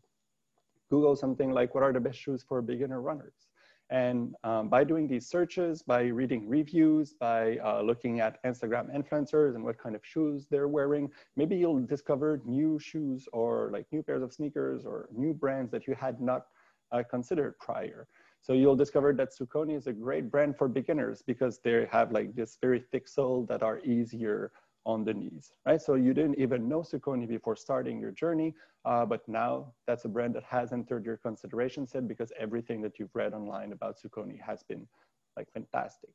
Google 0.90 1.16
something 1.16 1.52
like 1.52 1.74
what 1.76 1.84
are 1.84 1.92
the 1.92 2.00
best 2.00 2.20
shoes 2.20 2.46
for 2.48 2.62
beginner 2.62 3.02
runners. 3.02 3.45
And 3.90 4.34
um, 4.44 4.68
by 4.68 4.84
doing 4.84 5.08
these 5.08 5.28
searches, 5.28 5.84
by 5.84 6.04
reading 6.04 6.48
reviews, 6.48 7.14
by 7.14 7.58
uh, 7.58 7.82
looking 7.82 8.20
at 8.20 8.44
Instagram 8.44 8.94
influencers 8.96 9.54
and 9.54 9.64
what 9.64 9.78
kind 9.78 9.96
of 9.96 10.02
shoes 10.04 10.48
they're 10.50 10.68
wearing, 10.68 11.12
maybe 11.36 11.56
you'll 11.56 11.86
discover 11.86 12.42
new 12.46 12.80
shoes 12.80 13.28
or 13.32 13.70
like 13.72 13.86
new 13.92 14.02
pairs 14.02 14.24
of 14.24 14.34
sneakers 14.34 14.86
or 14.86 15.08
new 15.16 15.34
brands 15.34 15.72
that 15.72 15.86
you 15.88 15.94
had 15.94 16.20
not 16.20 16.48
uh, 16.92 17.04
considered 17.10 17.58
prior. 17.60 18.08
So 18.42 18.54
you'll 18.54 18.76
discover 18.76 19.14
that 19.14 19.30
Saucony 19.36 19.76
is 19.76 19.88
a 19.88 19.94
great 19.94 20.30
brand 20.30 20.58
for 20.58 20.68
beginners 20.68 21.24
because 21.26 21.60
they 21.64 21.88
have 21.92 22.12
like 22.12 22.36
this 22.36 22.58
very 22.62 22.84
thick 22.92 23.08
sole 23.08 23.46
that 23.48 23.64
are 23.64 23.80
easier 23.80 24.52
on 24.86 25.04
the 25.04 25.14
knees, 25.14 25.54
right? 25.66 25.82
So 25.82 25.96
you 25.96 26.14
didn't 26.14 26.40
even 26.40 26.70
know 26.70 26.82
Saucony 26.82 27.28
before 27.28 27.56
starting 27.56 28.00
your 28.00 28.12
journey, 28.12 28.54
uh, 28.86 29.06
but 29.06 29.28
now 29.28 29.74
that's 29.88 30.06
a 30.06 30.10
brand 30.10 30.36
that 30.36 30.44
has 30.44 30.74
entered 30.74 31.06
your 31.06 31.18
consideration 31.18 31.88
set 31.88 32.08
because 32.08 32.32
everything 32.40 32.82
that 32.82 33.00
you've 33.00 33.16
read 33.16 33.34
online 33.34 33.72
about 33.72 33.98
Saucony 34.00 34.40
has 34.42 34.64
been 34.64 34.88
like 35.36 35.52
fantastic, 35.52 36.12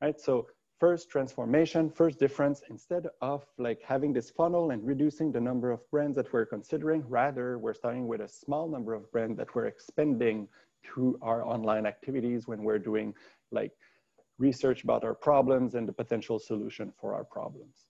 right? 0.00 0.18
So 0.18 0.46
first 0.80 1.10
transformation, 1.10 1.90
first 1.90 2.18
difference, 2.18 2.62
instead 2.70 3.06
of 3.20 3.44
like 3.58 3.80
having 3.82 4.12
this 4.12 4.30
funnel 4.30 4.70
and 4.70 4.84
reducing 4.86 5.30
the 5.30 5.40
number 5.40 5.70
of 5.70 5.80
brands 5.90 6.16
that 6.16 6.32
we're 6.32 6.46
considering, 6.46 7.04
rather 7.08 7.58
we're 7.58 7.74
starting 7.74 8.08
with 8.08 8.22
a 8.22 8.28
small 8.28 8.68
number 8.68 8.94
of 8.94 9.10
brands 9.12 9.36
that 9.36 9.54
we're 9.54 9.66
expanding 9.66 10.48
to 10.94 11.18
our 11.22 11.44
online 11.46 11.86
activities 11.86 12.46
when 12.46 12.62
we're 12.62 12.78
doing 12.78 13.14
like 13.52 13.72
research 14.38 14.82
about 14.82 15.04
our 15.04 15.14
problems 15.14 15.74
and 15.74 15.86
the 15.86 15.92
potential 15.92 16.38
solution 16.38 16.92
for 17.00 17.14
our 17.14 17.24
problems. 17.24 17.86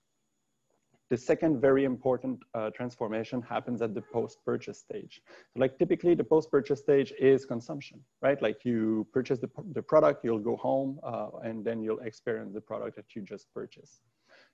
The 1.10 1.16
second 1.18 1.60
very 1.60 1.84
important 1.84 2.40
uh, 2.54 2.70
transformation 2.70 3.42
happens 3.42 3.82
at 3.82 3.94
the 3.94 4.00
post-purchase 4.00 4.78
stage. 4.78 5.20
So 5.52 5.60
like 5.60 5.78
typically 5.78 6.14
the 6.14 6.24
post-purchase 6.24 6.80
stage 6.80 7.12
is 7.18 7.44
consumption, 7.44 8.00
right? 8.22 8.40
Like 8.40 8.64
you 8.64 9.06
purchase 9.12 9.38
the, 9.38 9.50
the 9.72 9.82
product, 9.82 10.24
you'll 10.24 10.38
go 10.38 10.56
home 10.56 10.98
uh, 11.02 11.28
and 11.42 11.64
then 11.64 11.82
you'll 11.82 12.00
experience 12.00 12.54
the 12.54 12.60
product 12.60 12.96
that 12.96 13.14
you 13.14 13.22
just 13.22 13.52
purchased. 13.52 14.00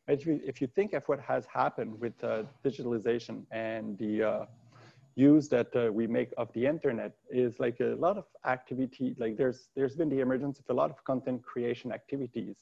If 0.09 0.27
you, 0.27 0.41
if 0.45 0.61
you 0.61 0.67
think 0.67 0.93
of 0.93 1.05
what 1.09 1.21
has 1.21 1.47
happened 1.47 1.99
with 2.01 2.23
uh, 2.25 2.43
digitalization 2.65 3.45
and 3.53 3.97
the 3.99 4.23
uh, 4.23 4.45
use 5.15 5.49
that 5.49 5.75
uh, 5.77 5.93
we 5.93 6.07
make 6.07 6.31
of 6.37 6.53
the 6.53 6.67
internet 6.67 7.13
is 7.31 7.61
like 7.61 7.79
a 7.81 7.95
lot 7.97 8.17
of 8.17 8.25
activity, 8.45 9.15
like 9.19 9.37
there's, 9.37 9.69
there's 9.77 9.95
been 9.95 10.09
the 10.09 10.21
emergence 10.21 10.59
of 10.59 10.65
a 10.69 10.75
lot 10.75 10.91
of 10.91 11.05
content 11.05 11.43
creation 11.45 11.93
activities 11.93 12.57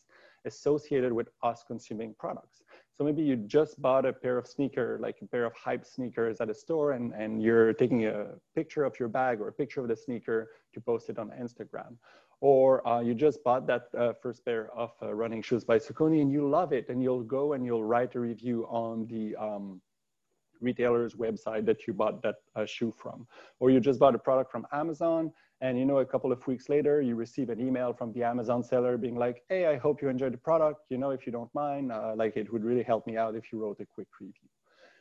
associated 0.45 1.13
with 1.13 1.29
us 1.43 1.65
consuming 1.67 2.15
products. 2.19 2.63
So 2.99 3.05
maybe 3.05 3.23
you 3.23 3.37
just 3.37 3.81
bought 3.81 4.05
a 4.05 4.13
pair 4.13 4.39
of 4.39 4.49
sneaker, 4.49 4.99
like 5.01 5.19
a 5.23 5.27
pair 5.27 5.45
of 5.45 5.53
hype 5.55 5.87
sneakers 5.87 6.41
at 6.41 6.51
a 6.51 6.55
store 6.55 6.93
and, 6.93 7.13
and 7.15 7.41
you're 7.41 7.73
taking 7.73 8.07
a 8.07 8.31
picture 8.57 8.83
of 8.83 8.99
your 8.99 9.09
bag 9.09 9.41
or 9.41 9.47
a 9.47 9.53
picture 9.53 9.81
of 9.81 9.87
the 9.87 9.95
sneaker 9.95 10.51
to 10.75 10.81
post 10.81 11.09
it 11.09 11.17
on 11.17 11.31
Instagram. 11.41 11.95
Or 12.41 12.87
uh, 12.87 12.99
you 12.99 13.15
just 13.15 13.45
bought 13.45 13.69
that 13.69 13.83
uh, 13.97 14.15
first 14.21 14.45
pair 14.45 14.73
of 14.77 14.91
uh, 15.01 15.15
running 15.15 15.43
shoes 15.43 15.63
by 15.63 15.79
Saucony 15.79 16.23
and 16.23 16.33
you 16.33 16.49
love 16.49 16.73
it 16.73 16.89
and 16.89 17.01
you'll 17.01 17.23
go 17.23 17.53
and 17.53 17.65
you'll 17.65 17.85
write 17.85 18.17
a 18.17 18.21
review 18.21 18.67
on 18.69 19.07
the 19.07 19.37
um, 19.37 19.81
retailer's 20.61 21.15
website 21.15 21.67
that 21.67 21.87
you 21.87 21.93
bought 21.93 22.21
that 22.23 22.37
uh, 22.57 22.67
shoe 22.67 22.93
from. 22.97 23.29
Or 23.61 23.71
you 23.71 23.79
just 23.79 24.01
bought 24.01 24.17
a 24.17 24.19
product 24.19 24.51
from 24.51 24.67
Amazon 24.73 25.31
and 25.61 25.79
you 25.79 25.85
know, 25.85 25.99
a 25.99 26.07
couple 26.07 26.31
of 26.31 26.47
weeks 26.47 26.69
later, 26.69 27.01
you 27.01 27.17
receive 27.17 27.51
an 27.51 27.61
email 27.61 27.93
from 27.93 28.13
the 28.13 28.23
Amazon 28.23 28.63
seller 28.63 28.97
being 28.97 29.17
like, 29.17 29.43
hey, 29.49 29.67
I 29.67 29.77
hope 29.77 30.01
you 30.01 30.09
enjoyed 30.09 30.33
the 30.33 30.39
product. 30.39 30.83
You 30.89 30.99
know, 30.99 31.11
if 31.11 31.27
you 31.27 31.33
don't 31.33 31.53
mind, 31.53 31.91
uh, 31.91 32.15
like 32.17 32.37
it 32.37 32.53
would 32.53 32.63
really 32.63 32.85
help 32.85 33.07
me 33.07 33.17
out 33.17 33.35
if 33.35 33.53
you 33.53 33.61
wrote 33.61 33.81
a 33.81 33.87
quick 33.87 34.09
review. 34.21 34.49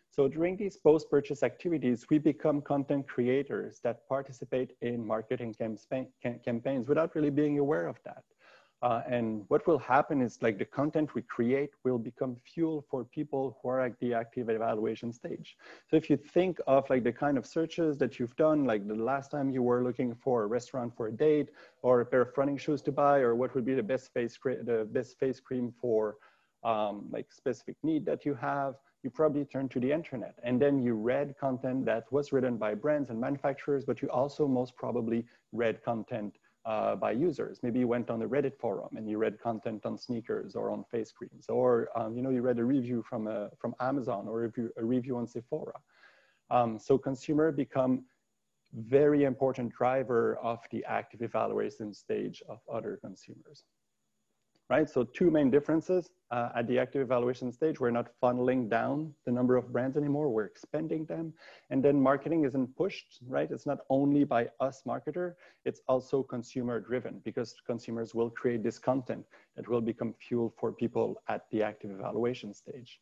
So 0.10 0.28
during 0.28 0.58
these 0.58 0.78
post-purchase 0.78 1.44
activities, 1.44 2.08
we 2.10 2.18
become 2.18 2.62
content 2.62 3.08
creators 3.08 3.80
that 3.84 4.08
participate 4.10 4.72
in 4.82 5.06
marketing 5.06 5.54
campaigns 6.44 6.88
without 6.88 7.14
really 7.14 7.30
being 7.30 7.60
aware 7.60 7.88
of 7.88 7.98
that. 8.06 8.24
Uh, 8.84 9.02
and 9.10 9.44
what 9.48 9.66
will 9.66 9.80
happen 9.80 10.22
is 10.22 10.38
like 10.44 10.60
the 10.60 10.66
content 10.66 11.16
we 11.16 11.24
create 11.24 11.72
will 11.84 11.98
become 11.98 12.36
fuel 12.46 12.86
for 12.90 13.04
people 13.04 13.58
who 13.62 13.70
are 13.70 13.82
at 13.82 14.00
the 14.00 14.14
active 14.14 14.50
evaluation 14.50 15.12
stage. 15.12 15.58
So 15.90 15.98
if 15.98 16.12
you 16.12 16.18
think 16.18 16.60
of 16.68 16.88
like 16.88 17.04
the 17.04 17.12
kind 17.12 17.40
of 17.40 17.46
searches 17.48 17.98
that 17.98 18.20
you've 18.20 18.36
done, 18.36 18.66
like 18.66 18.88
the 18.88 18.94
last 18.94 19.32
time 19.32 19.50
you 19.50 19.64
were 19.64 19.84
looking 19.84 20.14
for 20.14 20.44
a 20.44 20.48
restaurant 20.48 20.96
for 20.96 21.08
a 21.08 21.12
date 21.12 21.50
or 21.82 22.02
a 22.02 22.06
pair 22.06 22.22
of 22.22 22.38
running 22.38 22.58
shoes 22.58 22.84
to 22.84 22.92
buy, 22.92 23.20
or 23.20 23.36
what 23.36 23.56
would 23.56 23.66
be 23.66 23.74
the 23.74 23.82
best 23.82 24.14
face, 24.14 24.38
the 24.44 24.88
best 24.92 25.18
face 25.18 25.40
cream 25.40 25.74
for 25.82 26.18
um, 26.64 27.08
like 27.12 27.32
specific 27.32 27.78
need 27.82 28.06
that 28.06 28.26
you 28.26 28.36
have, 28.36 28.76
you 29.02 29.10
probably 29.10 29.46
turn 29.46 29.70
to 29.70 29.80
the 29.80 29.92
internet 29.92 30.36
and 30.44 30.62
then 30.62 30.80
you 30.82 30.94
read 30.94 31.34
content 31.40 31.86
that 31.86 32.04
was 32.12 32.32
written 32.32 32.58
by 32.58 32.76
brands 32.76 33.10
and 33.10 33.20
manufacturers, 33.20 33.86
but 33.86 34.02
you 34.04 34.10
also 34.10 34.48
most 34.48 34.76
probably 34.76 35.26
read 35.52 35.84
content 35.84 36.38
uh, 36.68 36.96
by 36.96 37.12
users. 37.12 37.60
Maybe 37.64 37.80
you 37.80 37.88
went 37.88 38.10
on 38.10 38.20
the 38.20 38.26
Reddit 38.26 38.58
forum 38.60 38.98
and 38.98 39.10
you 39.10 39.18
read 39.18 39.40
content 39.40 39.86
on 39.86 39.98
sneakers 39.98 40.56
or 40.56 40.70
on 40.70 40.84
face 40.92 41.12
creams, 41.12 41.46
or 41.48 41.88
um, 41.96 42.16
you 42.16 42.22
know 42.22 42.30
you 42.30 42.42
read 42.42 42.60
a 42.60 42.66
review 42.66 43.04
from 43.10 43.28
a, 43.28 43.50
from 43.58 43.74
Amazon 43.80 44.28
or 44.28 44.40
a 44.40 44.48
review, 44.48 44.70
a 44.78 44.84
review 44.84 45.16
on 45.18 45.26
Sephora. 45.26 45.80
Um, 46.52 46.78
so 46.78 46.98
consumer 46.98 47.52
become 47.52 48.04
very 48.74 49.24
important 49.24 49.72
driver 49.74 50.38
of 50.44 50.60
the 50.72 50.84
active 50.86 51.22
evaluation 51.22 51.94
stage 51.94 52.44
of 52.50 52.60
other 52.72 53.00
consumers 53.02 53.64
right? 54.70 54.90
So 54.90 55.04
two 55.04 55.32
main 55.32 55.50
differences 55.50 56.10
uh, 56.32 56.50
at 56.56 56.68
the 56.68 56.78
active 56.78 57.02
evaluation 57.02 57.52
stage, 57.52 57.80
we're 57.80 57.92
not 57.92 58.10
funneling 58.22 58.70
down 58.70 59.14
the 59.26 59.32
number 59.32 59.56
of 59.56 59.72
brands 59.72 59.96
anymore, 59.96 60.30
we're 60.30 60.46
expanding 60.46 61.06
them. 61.06 61.34
And 61.70 61.84
then 61.84 62.02
marketing 62.02 62.44
isn't 62.44 62.76
pushed, 62.76 63.20
right? 63.28 63.50
It's 63.50 63.66
not 63.66 63.80
only 63.90 64.24
by 64.26 64.50
us 64.60 64.84
marketer, 64.86 65.34
it's 65.64 65.82
also 65.88 66.22
consumer 66.22 66.80
driven 66.80 67.22
because 67.24 67.56
consumers 67.66 68.14
will 68.14 68.30
create 68.30 68.64
this 68.64 68.78
content 68.78 69.26
that 69.56 69.68
will 69.70 69.82
become 69.82 70.14
fuel 70.20 70.54
for 70.60 70.72
people 70.74 71.22
at 71.30 71.50
the 71.52 71.64
active 71.64 71.92
evaluation 71.92 72.54
stage. 72.54 73.00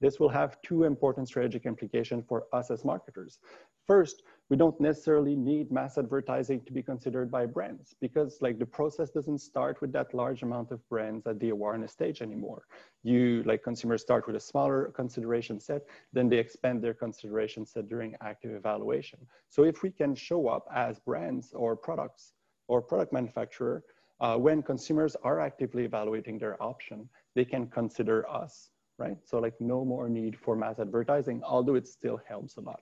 This 0.00 0.20
will 0.20 0.28
have 0.28 0.60
two 0.62 0.84
important 0.84 1.28
strategic 1.28 1.66
implications 1.66 2.24
for 2.28 2.46
us 2.52 2.70
as 2.70 2.84
marketers. 2.84 3.38
First, 3.86 4.22
we 4.50 4.56
don't 4.56 4.78
necessarily 4.80 5.34
need 5.34 5.72
mass 5.72 5.98
advertising 5.98 6.60
to 6.66 6.72
be 6.72 6.82
considered 6.82 7.30
by 7.30 7.46
brands 7.46 7.94
because 8.00 8.38
like 8.40 8.58
the 8.58 8.66
process 8.66 9.10
doesn't 9.10 9.38
start 9.38 9.80
with 9.80 9.92
that 9.92 10.14
large 10.14 10.42
amount 10.42 10.70
of 10.70 10.86
brands 10.88 11.26
at 11.26 11.40
the 11.40 11.50
awareness 11.50 11.92
stage 11.92 12.22
anymore. 12.22 12.62
You 13.02 13.42
like 13.44 13.62
consumers 13.62 14.02
start 14.02 14.26
with 14.26 14.36
a 14.36 14.40
smaller 14.40 14.92
consideration 14.94 15.58
set, 15.58 15.82
then 16.12 16.28
they 16.28 16.38
expand 16.38 16.82
their 16.82 16.94
consideration 16.94 17.66
set 17.66 17.88
during 17.88 18.14
active 18.20 18.54
evaluation. 18.54 19.18
So 19.48 19.64
if 19.64 19.82
we 19.82 19.90
can 19.90 20.14
show 20.14 20.48
up 20.48 20.66
as 20.74 20.98
brands 20.98 21.52
or 21.54 21.74
products 21.74 22.32
or 22.68 22.80
product 22.82 23.12
manufacturer, 23.12 23.82
uh, 24.20 24.36
when 24.36 24.62
consumers 24.62 25.16
are 25.22 25.40
actively 25.40 25.84
evaluating 25.84 26.38
their 26.38 26.60
option, 26.62 27.08
they 27.34 27.44
can 27.44 27.68
consider 27.68 28.28
us, 28.28 28.70
right? 28.98 29.16
So 29.24 29.38
like 29.38 29.54
no 29.60 29.84
more 29.84 30.08
need 30.08 30.36
for 30.38 30.56
mass 30.56 30.78
advertising, 30.78 31.42
although 31.44 31.76
it 31.76 31.86
still 31.86 32.20
helps 32.28 32.56
a 32.56 32.60
lot. 32.60 32.80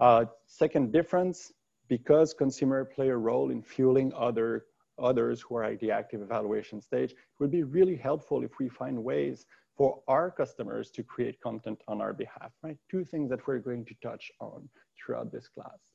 Uh, 0.00 0.24
second 0.46 0.92
difference, 0.92 1.52
because 1.88 2.32
consumer 2.32 2.84
play 2.84 3.08
a 3.08 3.16
role 3.16 3.50
in 3.50 3.62
fueling 3.62 4.12
other 4.16 4.66
others 4.98 5.40
who 5.40 5.56
are 5.56 5.64
at 5.64 5.80
the 5.80 5.90
active 5.90 6.20
evaluation 6.22 6.80
stage, 6.80 7.12
it 7.12 7.16
would 7.38 7.50
be 7.50 7.62
really 7.62 7.96
helpful 7.96 8.42
if 8.42 8.58
we 8.58 8.68
find 8.68 9.02
ways 9.02 9.46
for 9.76 10.00
our 10.06 10.30
customers 10.30 10.90
to 10.90 11.02
create 11.02 11.40
content 11.40 11.80
on 11.88 12.00
our 12.00 12.12
behalf, 12.12 12.52
right? 12.62 12.76
Two 12.90 13.04
things 13.04 13.30
that 13.30 13.44
we're 13.46 13.58
going 13.58 13.84
to 13.86 13.94
touch 14.02 14.30
on 14.40 14.68
throughout 14.96 15.32
this 15.32 15.48
class. 15.48 15.91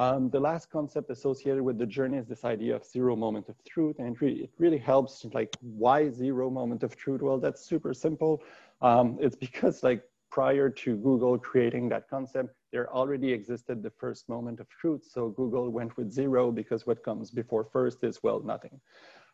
Um, 0.00 0.30
the 0.30 0.40
last 0.40 0.70
concept 0.70 1.10
associated 1.10 1.62
with 1.62 1.76
the 1.76 1.84
journey 1.84 2.16
is 2.16 2.26
this 2.26 2.46
idea 2.46 2.74
of 2.74 2.86
zero 2.86 3.14
moment 3.14 3.50
of 3.50 3.62
truth. 3.64 3.96
And 3.98 4.08
it 4.08 4.20
really, 4.22 4.44
it 4.44 4.50
really 4.56 4.78
helps 4.78 5.26
like 5.34 5.54
why 5.60 6.08
zero 6.08 6.48
moment 6.48 6.82
of 6.82 6.96
truth? 6.96 7.20
Well, 7.20 7.38
that's 7.38 7.60
super 7.62 7.92
simple. 7.92 8.42
Um, 8.80 9.18
it's 9.20 9.36
because 9.36 9.82
like 9.82 10.02
prior 10.30 10.70
to 10.70 10.96
Google 10.96 11.38
creating 11.38 11.90
that 11.90 12.08
concept, 12.08 12.54
there 12.72 12.90
already 12.90 13.30
existed 13.30 13.82
the 13.82 13.90
first 13.90 14.26
moment 14.26 14.58
of 14.58 14.70
truth. 14.70 15.04
So 15.06 15.28
Google 15.28 15.68
went 15.68 15.94
with 15.98 16.10
zero 16.10 16.50
because 16.50 16.86
what 16.86 17.04
comes 17.04 17.30
before 17.30 17.64
first 17.70 18.02
is, 18.02 18.22
well, 18.22 18.40
nothing. 18.40 18.80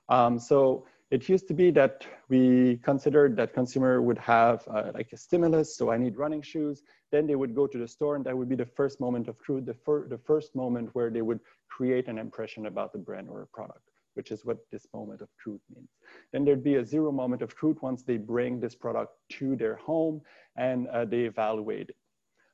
Um, 0.08 0.36
so 0.40 0.84
it 1.10 1.28
used 1.28 1.46
to 1.48 1.54
be 1.54 1.70
that 1.70 2.04
we 2.28 2.78
considered 2.82 3.36
that 3.36 3.54
consumer 3.54 4.02
would 4.02 4.18
have 4.18 4.66
uh, 4.68 4.90
like 4.92 5.10
a 5.12 5.16
stimulus. 5.16 5.76
So 5.76 5.90
I 5.90 5.98
need 5.98 6.16
running 6.16 6.42
shoes. 6.42 6.82
Then 7.12 7.26
they 7.26 7.36
would 7.36 7.54
go 7.54 7.66
to 7.66 7.78
the 7.78 7.86
store 7.86 8.16
and 8.16 8.24
that 8.24 8.36
would 8.36 8.48
be 8.48 8.56
the 8.56 8.66
first 8.66 9.00
moment 9.00 9.28
of 9.28 9.38
truth, 9.40 9.66
the, 9.66 9.74
fir 9.74 10.08
the 10.08 10.18
first 10.18 10.56
moment 10.56 10.90
where 10.94 11.10
they 11.10 11.22
would 11.22 11.40
create 11.68 12.08
an 12.08 12.18
impression 12.18 12.66
about 12.66 12.92
the 12.92 12.98
brand 12.98 13.28
or 13.28 13.42
a 13.42 13.46
product 13.46 13.82
which 14.16 14.30
is 14.30 14.46
what 14.46 14.56
this 14.72 14.86
moment 14.94 15.20
of 15.20 15.28
truth 15.38 15.60
means. 15.74 15.90
Then 16.32 16.44
there'd 16.44 16.64
be 16.64 16.76
a 16.76 16.84
zero 16.84 17.12
moment 17.12 17.42
of 17.42 17.54
truth 17.54 17.82
once 17.82 18.02
they 18.02 18.16
bring 18.16 18.58
this 18.58 18.74
product 18.74 19.12
to 19.32 19.56
their 19.56 19.76
home 19.76 20.22
and 20.56 20.88
uh, 20.88 21.04
they 21.04 21.24
evaluate 21.24 21.90
it. 21.90 21.96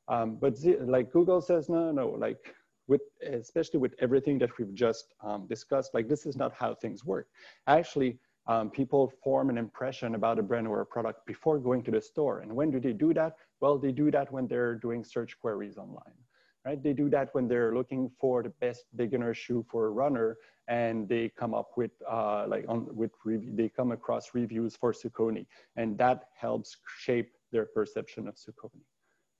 Um, 0.08 0.38
but 0.40 0.54
like 0.80 1.12
Google 1.12 1.40
says, 1.40 1.68
no, 1.68 1.92
no, 1.92 2.08
like 2.08 2.52
with, 2.88 3.02
especially 3.24 3.78
with 3.78 3.94
everything 4.00 4.38
that 4.40 4.50
we've 4.58 4.74
just 4.74 5.14
um, 5.22 5.46
discussed, 5.46 5.94
like 5.94 6.08
this 6.08 6.26
is 6.26 6.36
not 6.36 6.52
how 6.52 6.74
things 6.74 7.04
work. 7.04 7.28
Actually, 7.68 8.18
um, 8.46 8.70
people 8.70 9.12
form 9.22 9.50
an 9.50 9.58
impression 9.58 10.14
about 10.14 10.38
a 10.38 10.42
brand 10.42 10.66
or 10.66 10.80
a 10.80 10.86
product 10.86 11.26
before 11.26 11.58
going 11.58 11.82
to 11.84 11.90
the 11.90 12.00
store. 12.00 12.40
And 12.40 12.54
when 12.54 12.70
do 12.70 12.80
they 12.80 12.92
do 12.92 13.14
that? 13.14 13.36
Well, 13.60 13.78
they 13.78 13.92
do 13.92 14.10
that 14.10 14.32
when 14.32 14.46
they're 14.48 14.74
doing 14.74 15.04
search 15.04 15.38
queries 15.40 15.78
online, 15.78 16.18
right? 16.64 16.82
They 16.82 16.92
do 16.92 17.08
that 17.10 17.28
when 17.34 17.46
they're 17.46 17.74
looking 17.74 18.10
for 18.20 18.42
the 18.42 18.50
best 18.60 18.84
beginner 18.96 19.34
shoe 19.34 19.64
for 19.70 19.86
a 19.86 19.90
runner 19.90 20.36
and 20.68 21.08
they 21.08 21.28
come 21.28 21.54
up 21.54 21.70
with 21.76 21.90
uh, 22.10 22.46
like 22.46 22.64
on 22.68 22.86
with 22.94 23.10
they 23.24 23.68
come 23.68 23.92
across 23.92 24.34
reviews 24.34 24.76
for 24.76 24.92
Saucony, 24.92 25.46
and 25.76 25.98
that 25.98 26.28
helps 26.34 26.76
shape 26.98 27.32
their 27.50 27.66
perception 27.66 28.28
of 28.28 28.36
Saucony, 28.36 28.84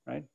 right? 0.05 0.25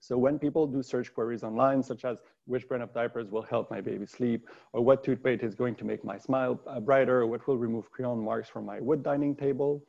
So 0.00 0.16
when 0.16 0.38
people 0.38 0.66
do 0.66 0.82
search 0.82 1.12
queries 1.14 1.44
online, 1.44 1.82
such 1.82 2.04
as 2.04 2.22
which 2.46 2.66
brand 2.66 2.82
of 2.82 2.92
diapers 2.92 3.30
will 3.30 3.42
help 3.42 3.70
my 3.70 3.80
baby 3.80 4.06
sleep, 4.06 4.48
or 4.72 4.82
what 4.82 5.04
toothpaste 5.04 5.42
is 5.42 5.54
going 5.54 5.74
to 5.76 5.84
make 5.84 6.04
my 6.04 6.18
smile 6.18 6.58
uh, 6.66 6.80
brighter, 6.80 7.20
or 7.20 7.26
what 7.26 7.46
will 7.46 7.58
remove 7.58 7.90
crayon 7.90 8.18
marks 8.24 8.48
from 8.48 8.64
my 8.64 8.80
wood 8.80 9.02
dining 9.02 9.36
table, 9.36 9.82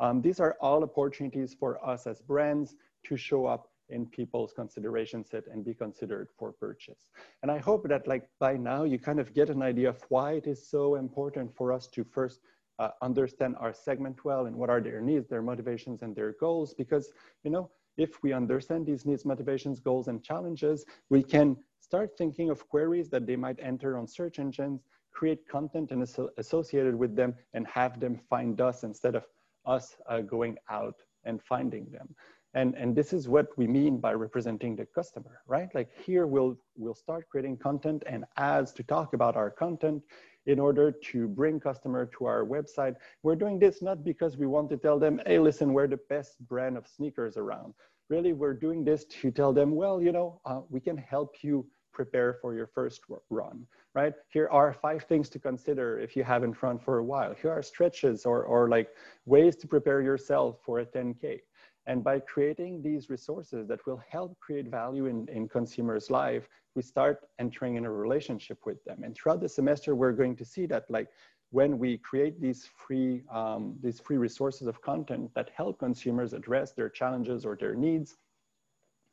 um, 0.00 0.22
these 0.22 0.40
are 0.40 0.56
all 0.60 0.82
opportunities 0.82 1.54
for 1.54 1.84
us 1.86 2.06
as 2.06 2.20
brands 2.22 2.76
to 3.04 3.16
show 3.16 3.46
up 3.46 3.70
in 3.90 4.06
people's 4.06 4.52
consideration 4.52 5.24
set 5.24 5.44
and 5.50 5.64
be 5.64 5.74
considered 5.74 6.28
for 6.38 6.52
purchase. 6.52 7.08
And 7.42 7.50
I 7.50 7.58
hope 7.58 7.88
that 7.88 8.06
like 8.06 8.28
by 8.38 8.56
now 8.56 8.84
you 8.84 8.98
kind 8.98 9.18
of 9.18 9.34
get 9.34 9.48
an 9.50 9.62
idea 9.62 9.88
of 9.88 10.04
why 10.08 10.32
it 10.32 10.46
is 10.46 10.66
so 10.66 10.96
important 10.96 11.54
for 11.54 11.72
us 11.72 11.86
to 11.88 12.04
first 12.04 12.40
uh, 12.78 12.90
understand 13.02 13.56
our 13.58 13.72
segment 13.72 14.24
well 14.24 14.46
and 14.46 14.54
what 14.56 14.70
are 14.70 14.80
their 14.80 15.00
needs, 15.00 15.28
their 15.28 15.42
motivations 15.42 16.02
and 16.02 16.14
their 16.14 16.34
goals. 16.38 16.74
Because, 16.74 17.12
you 17.42 17.50
know, 17.50 17.70
if 17.98 18.22
we 18.22 18.32
understand 18.32 18.86
these 18.86 19.04
needs, 19.04 19.24
motivations, 19.24 19.80
goals, 19.80 20.08
and 20.08 20.22
challenges, 20.22 20.86
we 21.10 21.22
can 21.22 21.56
start 21.80 22.16
thinking 22.16 22.48
of 22.48 22.66
queries 22.68 23.10
that 23.10 23.26
they 23.26 23.36
might 23.36 23.58
enter 23.60 23.98
on 23.98 24.06
search 24.06 24.38
engines, 24.38 24.84
create 25.10 25.46
content 25.48 25.90
and 25.90 26.06
associated 26.38 26.94
with 26.94 27.16
them 27.16 27.34
and 27.54 27.66
have 27.66 27.98
them 27.98 28.20
find 28.30 28.60
us 28.60 28.84
instead 28.84 29.14
of 29.16 29.26
us 29.66 29.96
uh, 30.08 30.20
going 30.20 30.56
out 30.70 31.02
and 31.24 31.42
finding 31.42 31.86
them. 31.90 32.08
And, 32.54 32.74
and 32.76 32.96
this 32.96 33.12
is 33.12 33.28
what 33.28 33.48
we 33.58 33.66
mean 33.66 33.98
by 33.98 34.14
representing 34.14 34.74
the 34.76 34.86
customer, 34.86 35.42
right? 35.46 35.68
Like 35.74 35.90
here 36.06 36.26
we'll, 36.26 36.56
we'll 36.76 36.94
start 36.94 37.28
creating 37.28 37.58
content 37.58 38.04
and 38.06 38.24
ads 38.36 38.72
to 38.74 38.82
talk 38.82 39.12
about 39.12 39.36
our 39.36 39.50
content 39.50 40.02
in 40.48 40.58
order 40.58 40.90
to 40.90 41.28
bring 41.28 41.60
customer 41.60 42.06
to 42.06 42.24
our 42.24 42.42
website. 42.44 42.96
We're 43.22 43.36
doing 43.36 43.58
this 43.58 43.82
not 43.82 44.02
because 44.02 44.38
we 44.38 44.46
want 44.46 44.70
to 44.70 44.78
tell 44.78 44.98
them, 44.98 45.20
hey, 45.26 45.38
listen, 45.38 45.74
we're 45.74 45.86
the 45.86 46.00
best 46.08 46.40
brand 46.48 46.78
of 46.78 46.88
sneakers 46.88 47.36
around. 47.36 47.74
Really, 48.08 48.32
we're 48.32 48.54
doing 48.54 48.82
this 48.82 49.04
to 49.20 49.30
tell 49.30 49.52
them, 49.52 49.76
well, 49.76 50.00
you 50.00 50.10
know, 50.10 50.40
uh, 50.46 50.62
we 50.70 50.80
can 50.80 50.96
help 50.96 51.36
you 51.42 51.66
prepare 51.92 52.38
for 52.40 52.54
your 52.54 52.66
first 52.66 53.02
run, 53.28 53.66
right? 53.94 54.14
Here 54.30 54.48
are 54.50 54.72
five 54.72 55.02
things 55.02 55.28
to 55.30 55.38
consider 55.38 55.98
if 55.98 56.16
you 56.16 56.24
haven't 56.24 56.62
run 56.62 56.78
for 56.78 56.98
a 56.98 57.04
while. 57.04 57.34
Here 57.34 57.50
are 57.50 57.62
stretches 57.62 58.24
or, 58.24 58.44
or 58.44 58.70
like 58.70 58.88
ways 59.26 59.54
to 59.56 59.66
prepare 59.66 60.00
yourself 60.00 60.60
for 60.64 60.80
a 60.80 60.86
10K. 60.86 61.40
And 61.88 62.04
by 62.04 62.20
creating 62.20 62.82
these 62.82 63.08
resources 63.08 63.66
that 63.68 63.84
will 63.86 64.00
help 64.10 64.38
create 64.40 64.68
value 64.68 65.06
in, 65.06 65.26
in 65.30 65.48
consumers' 65.48 66.10
life, 66.10 66.46
we 66.74 66.82
start 66.82 67.26
entering 67.38 67.76
in 67.76 67.86
a 67.86 67.90
relationship 67.90 68.58
with 68.66 68.84
them. 68.84 69.02
And 69.04 69.16
throughout 69.16 69.40
the 69.40 69.48
semester, 69.48 69.94
we're 69.94 70.12
going 70.12 70.36
to 70.36 70.44
see 70.44 70.66
that 70.66 70.84
like 70.90 71.08
when 71.50 71.78
we 71.78 71.96
create 71.96 72.42
these 72.42 72.68
free, 72.76 73.22
um, 73.32 73.74
these 73.82 74.00
free 74.00 74.18
resources 74.18 74.66
of 74.66 74.82
content 74.82 75.30
that 75.34 75.48
help 75.56 75.78
consumers 75.78 76.34
address 76.34 76.72
their 76.72 76.90
challenges 76.90 77.46
or 77.46 77.56
their 77.56 77.74
needs, 77.74 78.16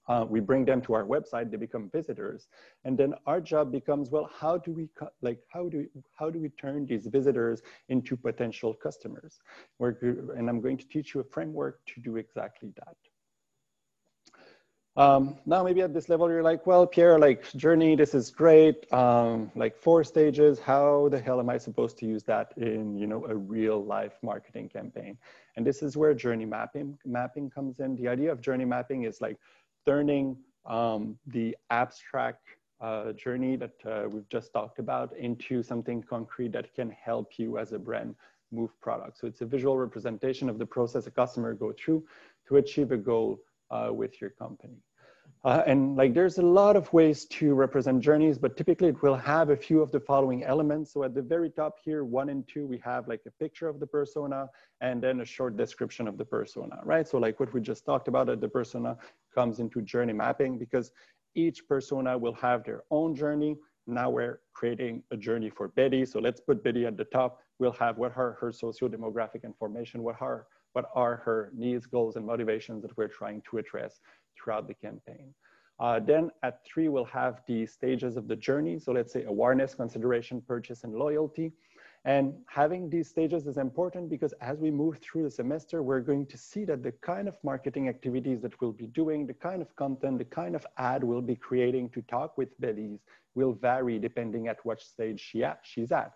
uh, 0.07 0.25
we 0.27 0.39
bring 0.39 0.65
them 0.65 0.81
to 0.81 0.93
our 0.93 1.03
website, 1.03 1.49
they 1.49 1.57
become 1.57 1.89
visitors. 1.89 2.47
And 2.83 2.97
then 2.97 3.13
our 3.25 3.41
job 3.41 3.71
becomes, 3.71 4.09
well, 4.11 4.29
how 4.39 4.57
do 4.57 4.71
we, 4.71 4.89
like, 5.21 5.39
how 5.51 5.67
do, 5.69 5.87
how 6.13 6.29
do 6.29 6.39
we 6.39 6.49
turn 6.49 6.85
these 6.85 7.07
visitors 7.07 7.61
into 7.89 8.15
potential 8.15 8.73
customers? 8.73 9.39
We're, 9.79 9.97
and 10.37 10.49
I'm 10.49 10.61
going 10.61 10.77
to 10.77 10.87
teach 10.87 11.13
you 11.13 11.21
a 11.21 11.23
framework 11.23 11.79
to 11.87 12.01
do 12.01 12.17
exactly 12.17 12.71
that. 12.77 12.97
Um, 14.97 15.35
now 15.45 15.61
maybe 15.61 15.81
at 15.81 15.93
this 15.93 16.07
level, 16.07 16.29
you're 16.29 16.41
like, 16.41 16.65
well, 16.65 16.87
Pierre, 16.87 17.19
like 17.19 17.51
journey, 17.53 17.97
this 17.97 18.13
is 18.13 18.31
great. 18.31 18.91
Um, 18.93 19.51
like 19.53 19.75
four 19.75 20.05
stages, 20.05 20.57
how 20.57 21.09
the 21.09 21.19
hell 21.19 21.41
am 21.41 21.49
I 21.49 21.57
supposed 21.57 21.97
to 21.97 22.05
use 22.05 22.23
that 22.23 22.53
in, 22.55 22.97
you 22.97 23.05
know, 23.05 23.25
a 23.25 23.35
real 23.35 23.83
life 23.83 24.13
marketing 24.23 24.69
campaign? 24.69 25.17
And 25.57 25.67
this 25.67 25.83
is 25.83 25.97
where 25.97 26.13
journey 26.13 26.45
mapping, 26.45 26.97
mapping 27.05 27.49
comes 27.49 27.79
in. 27.79 27.97
The 27.97 28.07
idea 28.07 28.31
of 28.31 28.39
journey 28.39 28.63
mapping 28.63 29.03
is 29.03 29.19
like, 29.19 29.37
turning 29.85 30.37
um, 30.65 31.17
the 31.27 31.55
abstract 31.69 32.47
uh, 32.81 33.13
journey 33.13 33.55
that 33.55 33.73
uh, 33.85 34.07
we've 34.09 34.27
just 34.29 34.51
talked 34.51 34.79
about 34.79 35.15
into 35.17 35.63
something 35.63 36.03
concrete 36.03 36.51
that 36.51 36.73
can 36.73 36.89
help 36.89 37.37
you 37.37 37.57
as 37.57 37.71
a 37.71 37.79
brand 37.79 38.15
move 38.51 38.71
products. 38.81 39.21
So 39.21 39.27
it's 39.27 39.41
a 39.41 39.45
visual 39.45 39.77
representation 39.77 40.49
of 40.49 40.57
the 40.59 40.65
process 40.65 41.07
a 41.07 41.11
customer 41.11 41.53
go 41.53 41.73
through 41.73 42.05
to 42.47 42.57
achieve 42.57 42.91
a 42.91 42.97
goal 42.97 43.39
uh, 43.71 43.89
with 43.91 44.21
your 44.21 44.29
company. 44.31 44.77
Uh, 45.45 45.61
and 45.67 45.95
like 45.95 46.15
there's 46.15 46.39
a 46.39 46.41
lot 46.41 46.75
of 46.75 46.91
ways 46.91 47.25
to 47.25 47.53
represent 47.53 48.01
journeys, 48.01 48.35
but 48.35 48.57
typically 48.57 48.87
it 48.87 48.99
will 49.03 49.15
have 49.15 49.51
a 49.51 49.55
few 49.55 49.79
of 49.79 49.91
the 49.91 49.99
following 49.99 50.43
elements. 50.43 50.91
So 50.91 51.03
at 51.03 51.13
the 51.13 51.21
very 51.21 51.51
top 51.51 51.75
here, 51.83 52.03
one 52.03 52.29
and 52.29 52.47
two, 52.47 52.65
we 52.65 52.79
have 52.79 53.07
like 53.07 53.21
a 53.27 53.31
picture 53.43 53.67
of 53.67 53.79
the 53.79 53.85
persona 53.85 54.49
and 54.81 55.03
then 55.03 55.21
a 55.21 55.25
short 55.25 55.55
description 55.55 56.07
of 56.07 56.17
the 56.17 56.25
persona, 56.25 56.79
right? 56.83 57.07
So 57.07 57.19
like 57.19 57.39
what 57.39 57.53
we 57.53 57.61
just 57.61 57.85
talked 57.85 58.07
about 58.07 58.27
at 58.27 58.41
the 58.41 58.49
persona 58.49 58.97
comes 59.35 59.59
into 59.59 59.83
journey 59.83 60.13
mapping 60.13 60.57
because 60.57 60.91
each 61.35 61.67
persona 61.67 62.17
will 62.17 62.33
have 62.33 62.63
their 62.63 62.81
own 62.89 63.13
journey. 63.13 63.55
Now 63.85 64.09
we're 64.09 64.39
creating 64.53 65.03
a 65.11 65.17
journey 65.17 65.51
for 65.51 65.67
Betty. 65.67 66.07
So 66.07 66.19
let's 66.19 66.41
put 66.41 66.63
Betty 66.63 66.87
at 66.87 66.97
the 66.97 67.05
top. 67.05 67.39
We'll 67.59 67.73
have 67.73 67.99
what 67.99 68.17
are 68.17 68.31
her 68.41 68.51
socio-demographic 68.51 69.43
information, 69.43 70.01
what 70.01 70.19
are, 70.21 70.47
what 70.73 70.89
are 70.95 71.17
her 71.17 71.51
needs, 71.55 71.85
goals, 71.85 72.15
and 72.15 72.25
motivations 72.25 72.81
that 72.81 72.97
we're 72.97 73.09
trying 73.09 73.43
to 73.51 73.59
address 73.59 73.99
throughout 74.35 74.67
the 74.67 74.73
campaign. 74.73 75.33
Uh, 75.79 75.99
then 75.99 76.31
at 76.43 76.59
three, 76.65 76.87
we'll 76.87 77.03
have 77.05 77.41
the 77.47 77.65
stages 77.65 78.15
of 78.15 78.27
the 78.27 78.35
journey. 78.35 78.79
So 78.79 78.91
let's 78.93 79.11
say 79.11 79.23
awareness, 79.23 79.75
consideration, 79.75 80.41
purchase, 80.47 80.83
and 80.83 80.93
loyalty. 80.93 81.51
And 82.05 82.35
having 82.47 82.87
these 82.87 83.09
stages 83.09 83.47
is 83.47 83.57
important 83.57 84.09
because 84.09 84.31
as 84.39 84.59
we 84.59 84.69
move 84.69 84.99
through 84.99 85.23
the 85.23 85.31
semester, 85.31 85.81
we're 85.81 86.01
going 86.01 86.27
to 86.27 86.37
see 86.37 86.63
that 86.65 86.83
the 86.83 86.91
kind 87.01 87.27
of 87.27 87.35
marketing 87.43 87.89
activities 87.89 88.41
that 88.41 88.61
we'll 88.61 88.71
be 88.71 88.85
doing, 88.87 89.25
the 89.25 89.33
kind 89.33 89.59
of 89.61 89.75
content, 89.75 90.19
the 90.19 90.25
kind 90.25 90.55
of 90.55 90.65
ad 90.77 91.03
we'll 91.03 91.21
be 91.21 91.35
creating 91.35 91.89
to 91.89 92.03
talk 92.03 92.37
with 92.37 92.49
Belize 92.59 92.99
will 93.33 93.53
vary 93.53 93.97
depending 93.97 94.47
at 94.47 94.63
what 94.63 94.79
stage 94.81 95.19
she 95.19 95.43
at, 95.43 95.59
she's 95.63 95.91
at. 95.91 96.13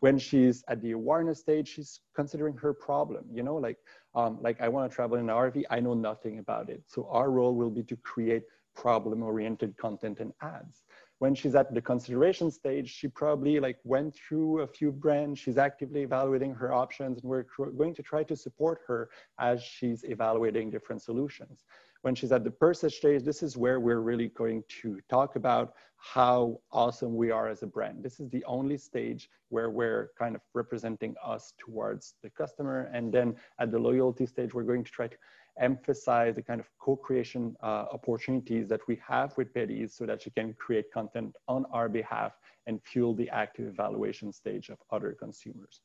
When 0.00 0.18
she's 0.18 0.64
at 0.68 0.82
the 0.82 0.90
awareness 0.92 1.38
stage, 1.38 1.68
she's 1.68 2.00
considering 2.14 2.56
her 2.56 2.74
problem, 2.74 3.24
you 3.32 3.44
know, 3.44 3.56
like, 3.56 3.78
um, 4.18 4.38
like 4.40 4.60
I 4.60 4.68
wanna 4.68 4.88
travel 4.88 5.16
in 5.16 5.30
an 5.30 5.34
RV, 5.34 5.64
I 5.70 5.80
know 5.80 5.94
nothing 5.94 6.38
about 6.38 6.68
it. 6.68 6.82
So 6.86 7.08
our 7.10 7.30
role 7.30 7.54
will 7.54 7.70
be 7.70 7.84
to 7.84 7.96
create 7.96 8.44
problem-oriented 8.74 9.76
content 9.76 10.20
and 10.20 10.32
ads 10.42 10.84
when 11.18 11.34
she's 11.34 11.54
at 11.54 11.74
the 11.74 11.80
consideration 11.80 12.50
stage, 12.50 12.88
she 12.88 13.08
probably 13.08 13.58
like 13.58 13.78
went 13.84 14.14
through 14.14 14.60
a 14.60 14.66
few 14.66 14.92
brands. 14.92 15.38
She's 15.38 15.58
actively 15.58 16.02
evaluating 16.02 16.54
her 16.54 16.72
options 16.72 17.20
and 17.20 17.28
we're 17.28 17.44
going 17.76 17.94
to 17.94 18.02
try 18.02 18.22
to 18.24 18.36
support 18.36 18.80
her 18.86 19.10
as 19.40 19.62
she's 19.62 20.04
evaluating 20.04 20.70
different 20.70 21.02
solutions. 21.02 21.64
When 22.02 22.14
she's 22.14 22.32
at 22.32 22.44
the 22.44 22.50
purchase 22.50 22.96
stage, 22.96 23.24
this 23.24 23.42
is 23.42 23.56
where 23.56 23.80
we're 23.80 24.00
really 24.00 24.28
going 24.28 24.62
to 24.82 25.00
talk 25.08 25.36
about 25.36 25.74
how 25.96 26.60
awesome 26.70 27.16
we 27.16 27.32
are 27.32 27.48
as 27.48 27.64
a 27.64 27.66
brand. 27.66 28.04
This 28.04 28.20
is 28.20 28.30
the 28.30 28.44
only 28.44 28.78
stage 28.78 29.28
where 29.48 29.70
we're 29.70 30.12
kind 30.16 30.36
of 30.36 30.42
representing 30.54 31.16
us 31.24 31.54
towards 31.58 32.14
the 32.22 32.30
customer. 32.30 32.88
And 32.92 33.12
then 33.12 33.34
at 33.58 33.72
the 33.72 33.80
loyalty 33.80 34.26
stage, 34.26 34.54
we're 34.54 34.62
going 34.62 34.84
to 34.84 34.90
try 34.90 35.08
to 35.08 35.16
emphasize 35.58 36.36
the 36.36 36.42
kind 36.42 36.60
of 36.60 36.68
co-creation 36.78 37.56
uh, 37.64 37.86
opportunities 37.92 38.68
that 38.68 38.80
we 38.86 39.00
have 39.04 39.36
with 39.36 39.52
Betty's 39.52 39.92
so 39.92 40.06
that 40.06 40.22
she 40.22 40.30
can 40.30 40.54
create 40.54 40.92
content 40.92 41.34
on 41.48 41.64
our 41.72 41.88
behalf 41.88 42.32
and 42.68 42.80
fuel 42.84 43.12
the 43.12 43.28
active 43.30 43.66
evaluation 43.66 44.32
stage 44.32 44.68
of 44.68 44.78
other 44.92 45.16
consumers. 45.18 45.80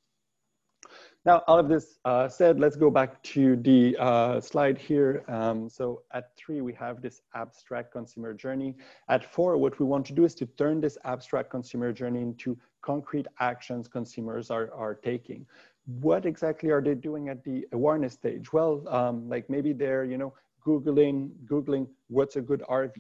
Now, 1.26 1.42
all 1.48 1.58
of 1.58 1.70
this 1.70 2.00
uh, 2.04 2.28
said, 2.28 2.60
let's 2.60 2.76
go 2.76 2.90
back 2.90 3.22
to 3.24 3.56
the 3.56 3.96
uh, 3.98 4.42
slide 4.42 4.78
here. 4.78 5.24
Um, 5.28 5.70
so 5.70 6.04
at 6.12 6.36
three, 6.36 6.62
we 6.62 6.74
have 6.74 7.02
this 7.02 7.22
abstract 7.34 7.94
consumer 7.94 8.34
journey. 8.34 8.76
At 9.08 9.24
four, 9.24 9.58
what 9.58 9.80
we 9.80 9.86
want 9.86 10.06
to 10.08 10.14
do 10.14 10.26
is 10.26 10.36
to 10.36 10.46
turn 10.46 10.82
this 10.82 10.98
abstract 11.06 11.50
consumer 11.50 11.94
journey 11.94 12.22
into 12.22 12.58
concrete 12.82 13.28
actions 13.40 13.88
consumers 13.88 14.52
are, 14.52 14.70
are 14.74 14.96
taking 14.96 15.46
what 15.86 16.26
exactly 16.26 16.70
are 16.70 16.82
they 16.82 16.96
doing 16.96 17.30
at 17.30 17.44
the 17.44 17.66
awareness 17.74 18.14
stage? 18.14 18.54
Well, 18.54 18.88
um, 18.88 19.28
like 19.28 19.50
maybe 19.50 19.74
they're, 19.74 20.06
you 20.06 20.18
know, 20.18 20.34
Googling, 20.66 21.32
Googling 21.46 21.88
what's 22.08 22.36
a 22.38 22.42
good 22.42 22.64
RV 22.70 22.94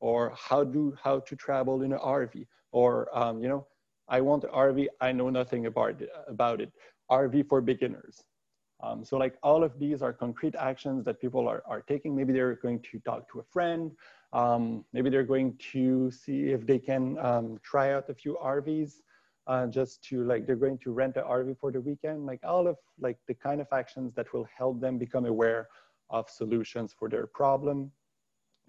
or 0.00 0.32
how 0.36 0.64
do, 0.64 0.96
how 1.02 1.20
to 1.20 1.36
travel 1.36 1.82
in 1.82 1.92
an 1.92 1.98
RV 2.00 2.46
or, 2.72 3.08
um, 3.16 3.40
you 3.40 3.48
know, 3.48 3.66
I 4.08 4.20
want 4.20 4.44
an 4.44 4.50
RV, 4.50 4.86
I 5.00 5.12
know 5.12 5.30
nothing 5.30 5.66
about 5.66 6.02
about 6.28 6.60
it. 6.60 6.70
RV 7.10 7.48
for 7.48 7.60
beginners. 7.60 8.22
Um, 8.82 9.04
so 9.04 9.16
like 9.16 9.36
all 9.42 9.64
of 9.64 9.78
these 9.78 10.02
are 10.02 10.12
concrete 10.12 10.54
actions 10.56 11.04
that 11.04 11.20
people 11.20 11.48
are, 11.48 11.62
are 11.66 11.80
taking. 11.80 12.14
Maybe 12.14 12.32
they're 12.32 12.56
going 12.56 12.80
to 12.90 12.98
talk 13.00 13.30
to 13.32 13.40
a 13.40 13.44
friend. 13.44 13.92
Um, 14.32 14.84
maybe 14.92 15.10
they're 15.10 15.22
going 15.22 15.56
to 15.72 16.10
see 16.10 16.50
if 16.50 16.66
they 16.66 16.78
can 16.78 17.16
um, 17.18 17.60
try 17.62 17.92
out 17.92 18.10
a 18.10 18.14
few 18.14 18.36
RVs 18.42 18.94
uh, 19.46 19.66
just 19.66 20.02
to 20.04 20.24
like 20.24 20.46
they're 20.46 20.56
going 20.56 20.78
to 20.78 20.92
rent 20.92 21.16
an 21.16 21.24
RV 21.24 21.58
for 21.58 21.70
the 21.70 21.80
weekend, 21.80 22.26
like 22.26 22.40
all 22.44 22.66
of 22.66 22.76
like 23.00 23.18
the 23.28 23.34
kind 23.34 23.60
of 23.60 23.68
actions 23.72 24.12
that 24.14 24.32
will 24.32 24.46
help 24.56 24.80
them 24.80 24.98
become 24.98 25.26
aware 25.26 25.68
of 26.10 26.28
solutions 26.28 26.94
for 26.98 27.08
their 27.08 27.26
problem. 27.26 27.90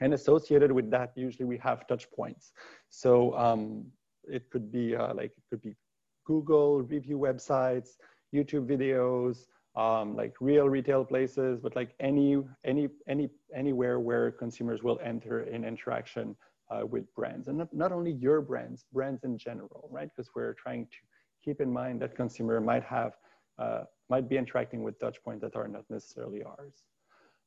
And 0.01 0.13
associated 0.13 0.71
with 0.71 0.91
that, 0.91 1.13
usually 1.15 1.45
we 1.45 1.57
have 1.59 1.87
touch 1.87 2.09
points. 2.11 2.51
So 2.89 3.35
um, 3.37 3.85
it 4.25 4.49
could 4.49 4.71
be 4.71 4.95
uh, 4.95 5.13
like 5.13 5.31
it 5.37 5.43
could 5.49 5.61
be 5.61 5.75
Google 6.25 6.81
review 6.81 7.17
websites, 7.17 7.91
YouTube 8.35 8.65
videos, 8.75 9.35
um, 9.83 10.15
like 10.15 10.33
real 10.39 10.67
retail 10.77 11.03
places, 11.03 11.59
but 11.63 11.75
like 11.75 11.91
any 11.99 12.29
any 12.63 12.85
any 13.07 13.29
anywhere 13.53 13.97
where 13.99 14.25
consumers 14.31 14.79
will 14.83 14.99
enter 15.11 15.37
in 15.43 15.59
interaction 15.73 16.35
uh, 16.71 16.85
with 16.85 17.13
brands 17.13 17.47
and 17.47 17.57
not, 17.57 17.73
not 17.73 17.91
only 17.91 18.11
your 18.11 18.41
brands, 18.41 18.85
brands 18.91 19.23
in 19.23 19.37
general, 19.37 19.87
right? 19.91 20.09
Because 20.15 20.29
we're 20.35 20.53
trying 20.53 20.85
to 20.85 20.97
keep 21.43 21.61
in 21.61 21.71
mind 21.71 22.01
that 22.01 22.15
consumer 22.15 22.59
might 22.59 22.83
have, 22.83 23.13
uh, 23.59 23.83
might 24.09 24.27
be 24.27 24.37
interacting 24.37 24.83
with 24.83 24.99
touch 24.99 25.17
points 25.23 25.41
that 25.41 25.55
are 25.55 25.67
not 25.67 25.83
necessarily 25.89 26.41
ours. 26.43 26.83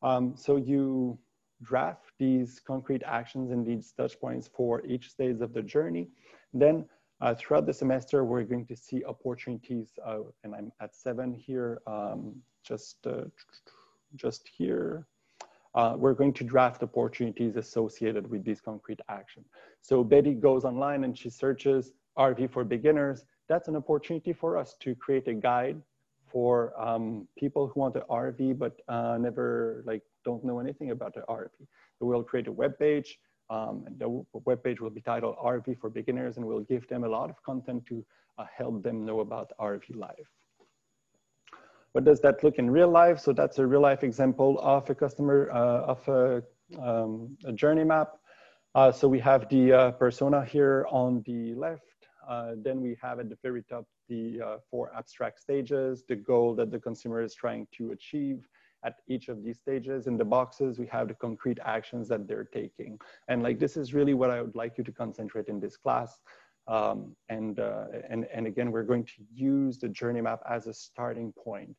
Um, 0.02 0.34
so 0.36 0.56
you 0.56 1.18
draft 1.62 2.12
these 2.18 2.60
concrete 2.64 3.02
actions 3.04 3.50
and 3.50 3.66
these 3.66 3.92
touch 3.92 4.20
points 4.20 4.48
for 4.56 4.84
each 4.86 5.10
stage 5.10 5.40
of 5.40 5.52
the 5.52 5.62
journey. 5.62 6.08
Then 6.54 6.86
uh, 7.20 7.34
throughout 7.34 7.66
the 7.66 7.72
semester, 7.72 8.24
we're 8.24 8.44
going 8.44 8.66
to 8.66 8.76
see 8.76 9.04
opportunities, 9.04 9.92
uh, 10.04 10.20
and 10.44 10.54
I'm 10.54 10.72
at 10.80 10.94
seven 10.94 11.34
here, 11.34 11.80
um, 11.86 12.36
just, 12.62 13.06
uh, 13.06 13.24
just 14.16 14.48
here, 14.48 15.06
uh, 15.74 15.94
we're 15.96 16.14
going 16.14 16.32
to 16.32 16.44
draft 16.44 16.82
opportunities 16.82 17.56
associated 17.56 18.28
with 18.28 18.44
these 18.44 18.60
concrete 18.60 19.00
actions. 19.08 19.46
So 19.82 20.02
Betty 20.02 20.34
goes 20.34 20.64
online 20.64 21.04
and 21.04 21.16
she 21.16 21.30
searches 21.30 21.92
RV 22.16 22.50
for 22.50 22.64
beginners. 22.64 23.24
That's 23.48 23.68
an 23.68 23.76
opportunity 23.76 24.32
for 24.32 24.56
us 24.56 24.74
to 24.80 24.94
create 24.94 25.28
a 25.28 25.34
guide 25.34 25.80
for 26.26 26.78
um, 26.80 27.26
people 27.38 27.68
who 27.68 27.80
want 27.80 27.96
an 27.96 28.02
RV 28.10 28.58
but 28.58 28.80
uh, 28.88 29.16
never 29.18 29.82
like 29.86 30.02
don't 30.24 30.44
know 30.44 30.58
anything 30.58 30.90
about 30.90 31.14
the 31.14 31.22
RV. 31.28 31.50
We'll 32.00 32.22
create 32.22 32.48
a 32.48 32.52
web 32.52 32.78
page. 32.78 33.18
Um, 33.50 33.86
the 33.98 34.24
webpage 34.46 34.80
will 34.80 34.90
be 34.90 35.00
titled 35.00 35.36
RV 35.36 35.78
for 35.78 35.88
Beginners, 35.88 36.36
and 36.36 36.46
we'll 36.46 36.60
give 36.60 36.86
them 36.88 37.04
a 37.04 37.08
lot 37.08 37.30
of 37.30 37.42
content 37.42 37.86
to 37.86 38.04
uh, 38.38 38.44
help 38.56 38.82
them 38.82 39.04
know 39.04 39.20
about 39.20 39.52
RV 39.58 39.96
life. 39.96 40.28
What 41.92 42.04
does 42.04 42.20
that 42.20 42.44
look 42.44 42.58
in 42.58 42.70
real 42.70 42.90
life? 42.90 43.18
So 43.18 43.32
that's 43.32 43.58
a 43.58 43.66
real 43.66 43.80
life 43.80 44.04
example 44.04 44.60
of 44.62 44.88
a 44.90 44.94
customer, 44.94 45.50
uh, 45.50 45.94
of 45.94 46.08
a, 46.08 46.42
um, 46.80 47.36
a, 47.44 47.52
journey 47.52 47.84
map. 47.84 48.10
Uh, 48.74 48.92
so 48.92 49.08
we 49.08 49.18
have 49.20 49.48
the 49.48 49.72
uh, 49.72 49.90
persona 49.92 50.44
here 50.44 50.86
on 50.90 51.22
the 51.26 51.54
left. 51.54 51.82
Uh, 52.28 52.52
then 52.62 52.82
we 52.82 52.96
have 53.00 53.18
at 53.18 53.30
the 53.30 53.38
very 53.42 53.62
top 53.62 53.86
the 54.08 54.40
uh, 54.40 54.56
four 54.70 54.92
abstract 54.96 55.40
stages, 55.40 56.04
the 56.08 56.16
goal 56.16 56.54
that 56.54 56.70
the 56.70 56.78
consumer 56.78 57.22
is 57.22 57.34
trying 57.34 57.66
to 57.76 57.92
achieve 57.92 58.46
at 58.84 58.96
each 59.08 59.28
of 59.28 59.42
these 59.42 59.58
stages. 59.58 60.06
In 60.06 60.16
the 60.16 60.24
boxes, 60.24 60.78
we 60.78 60.86
have 60.86 61.08
the 61.08 61.14
concrete 61.14 61.58
actions 61.64 62.08
that 62.08 62.28
they're 62.28 62.44
taking. 62.44 62.98
And 63.28 63.42
like, 63.42 63.58
this 63.58 63.76
is 63.76 63.94
really 63.94 64.14
what 64.14 64.30
I 64.30 64.40
would 64.42 64.54
like 64.54 64.78
you 64.78 64.84
to 64.84 64.92
concentrate 64.92 65.48
in 65.48 65.60
this 65.60 65.76
class. 65.76 66.18
Um, 66.68 67.16
and, 67.28 67.58
uh, 67.58 67.86
and, 68.08 68.26
and 68.32 68.46
again, 68.46 68.70
we're 68.70 68.82
going 68.82 69.04
to 69.04 69.24
use 69.32 69.78
the 69.78 69.88
journey 69.88 70.20
map 70.20 70.40
as 70.48 70.66
a 70.66 70.74
starting 70.74 71.32
point 71.32 71.74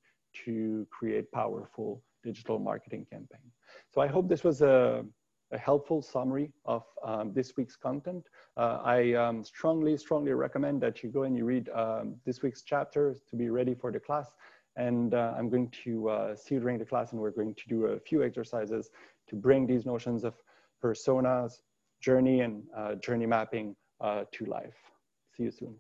to 0.46 0.88
create 0.92 1.32
powerful 1.32 2.04
digital 2.24 2.60
marketing 2.60 3.06
campaign. 3.10 3.52
So 3.90 4.02
I 4.02 4.08
hope 4.08 4.28
this 4.28 4.44
was 4.44 4.62
a, 4.62 5.06
a 5.52 5.58
helpful 5.58 6.02
summary 6.02 6.52
of 6.66 6.84
um, 7.04 7.34
this 7.34 7.54
week's 7.56 7.76
content. 7.76 8.26
Uh, 8.58 8.80
I 8.84 9.14
um, 9.14 9.44
strongly, 9.44 9.96
strongly 9.98 10.34
recommend 10.34 10.82
that 10.82 11.02
you 11.02 11.10
go 11.10 11.24
and 11.24 11.36
you 11.36 11.46
read 11.46 11.70
um, 11.70 12.16
this 12.26 12.42
week's 12.42 12.64
chapter 12.64 13.16
to 13.30 13.36
be 13.36 13.50
ready 13.50 13.74
for 13.74 13.92
the 13.92 14.00
class. 14.00 14.28
And 14.80 15.14
uh, 15.14 15.34
I'm 15.38 15.50
going 15.50 15.70
to 15.84 16.10
uh, 16.10 16.36
see 16.36 16.56
you 16.56 16.62
during 16.62 16.80
the 16.80 16.86
class 16.86 17.12
and 17.12 17.20
we're 17.20 17.32
going 17.32 17.54
to 17.54 17.68
do 17.68 17.88
a 17.88 18.00
few 18.00 18.24
exercises 18.24 18.90
to 19.28 19.36
bring 19.36 19.68
these 19.68 19.86
notions 19.86 20.24
of 20.24 20.36
personas, 20.82 21.52
journey 22.02 22.40
and 22.40 22.64
uh, 22.76 22.96
journey 22.96 23.26
mapping 23.26 23.76
uh, 24.00 24.24
to 24.32 24.46
life. 24.46 24.78
See 25.36 25.44
you 25.44 25.52
soon. 25.52 25.76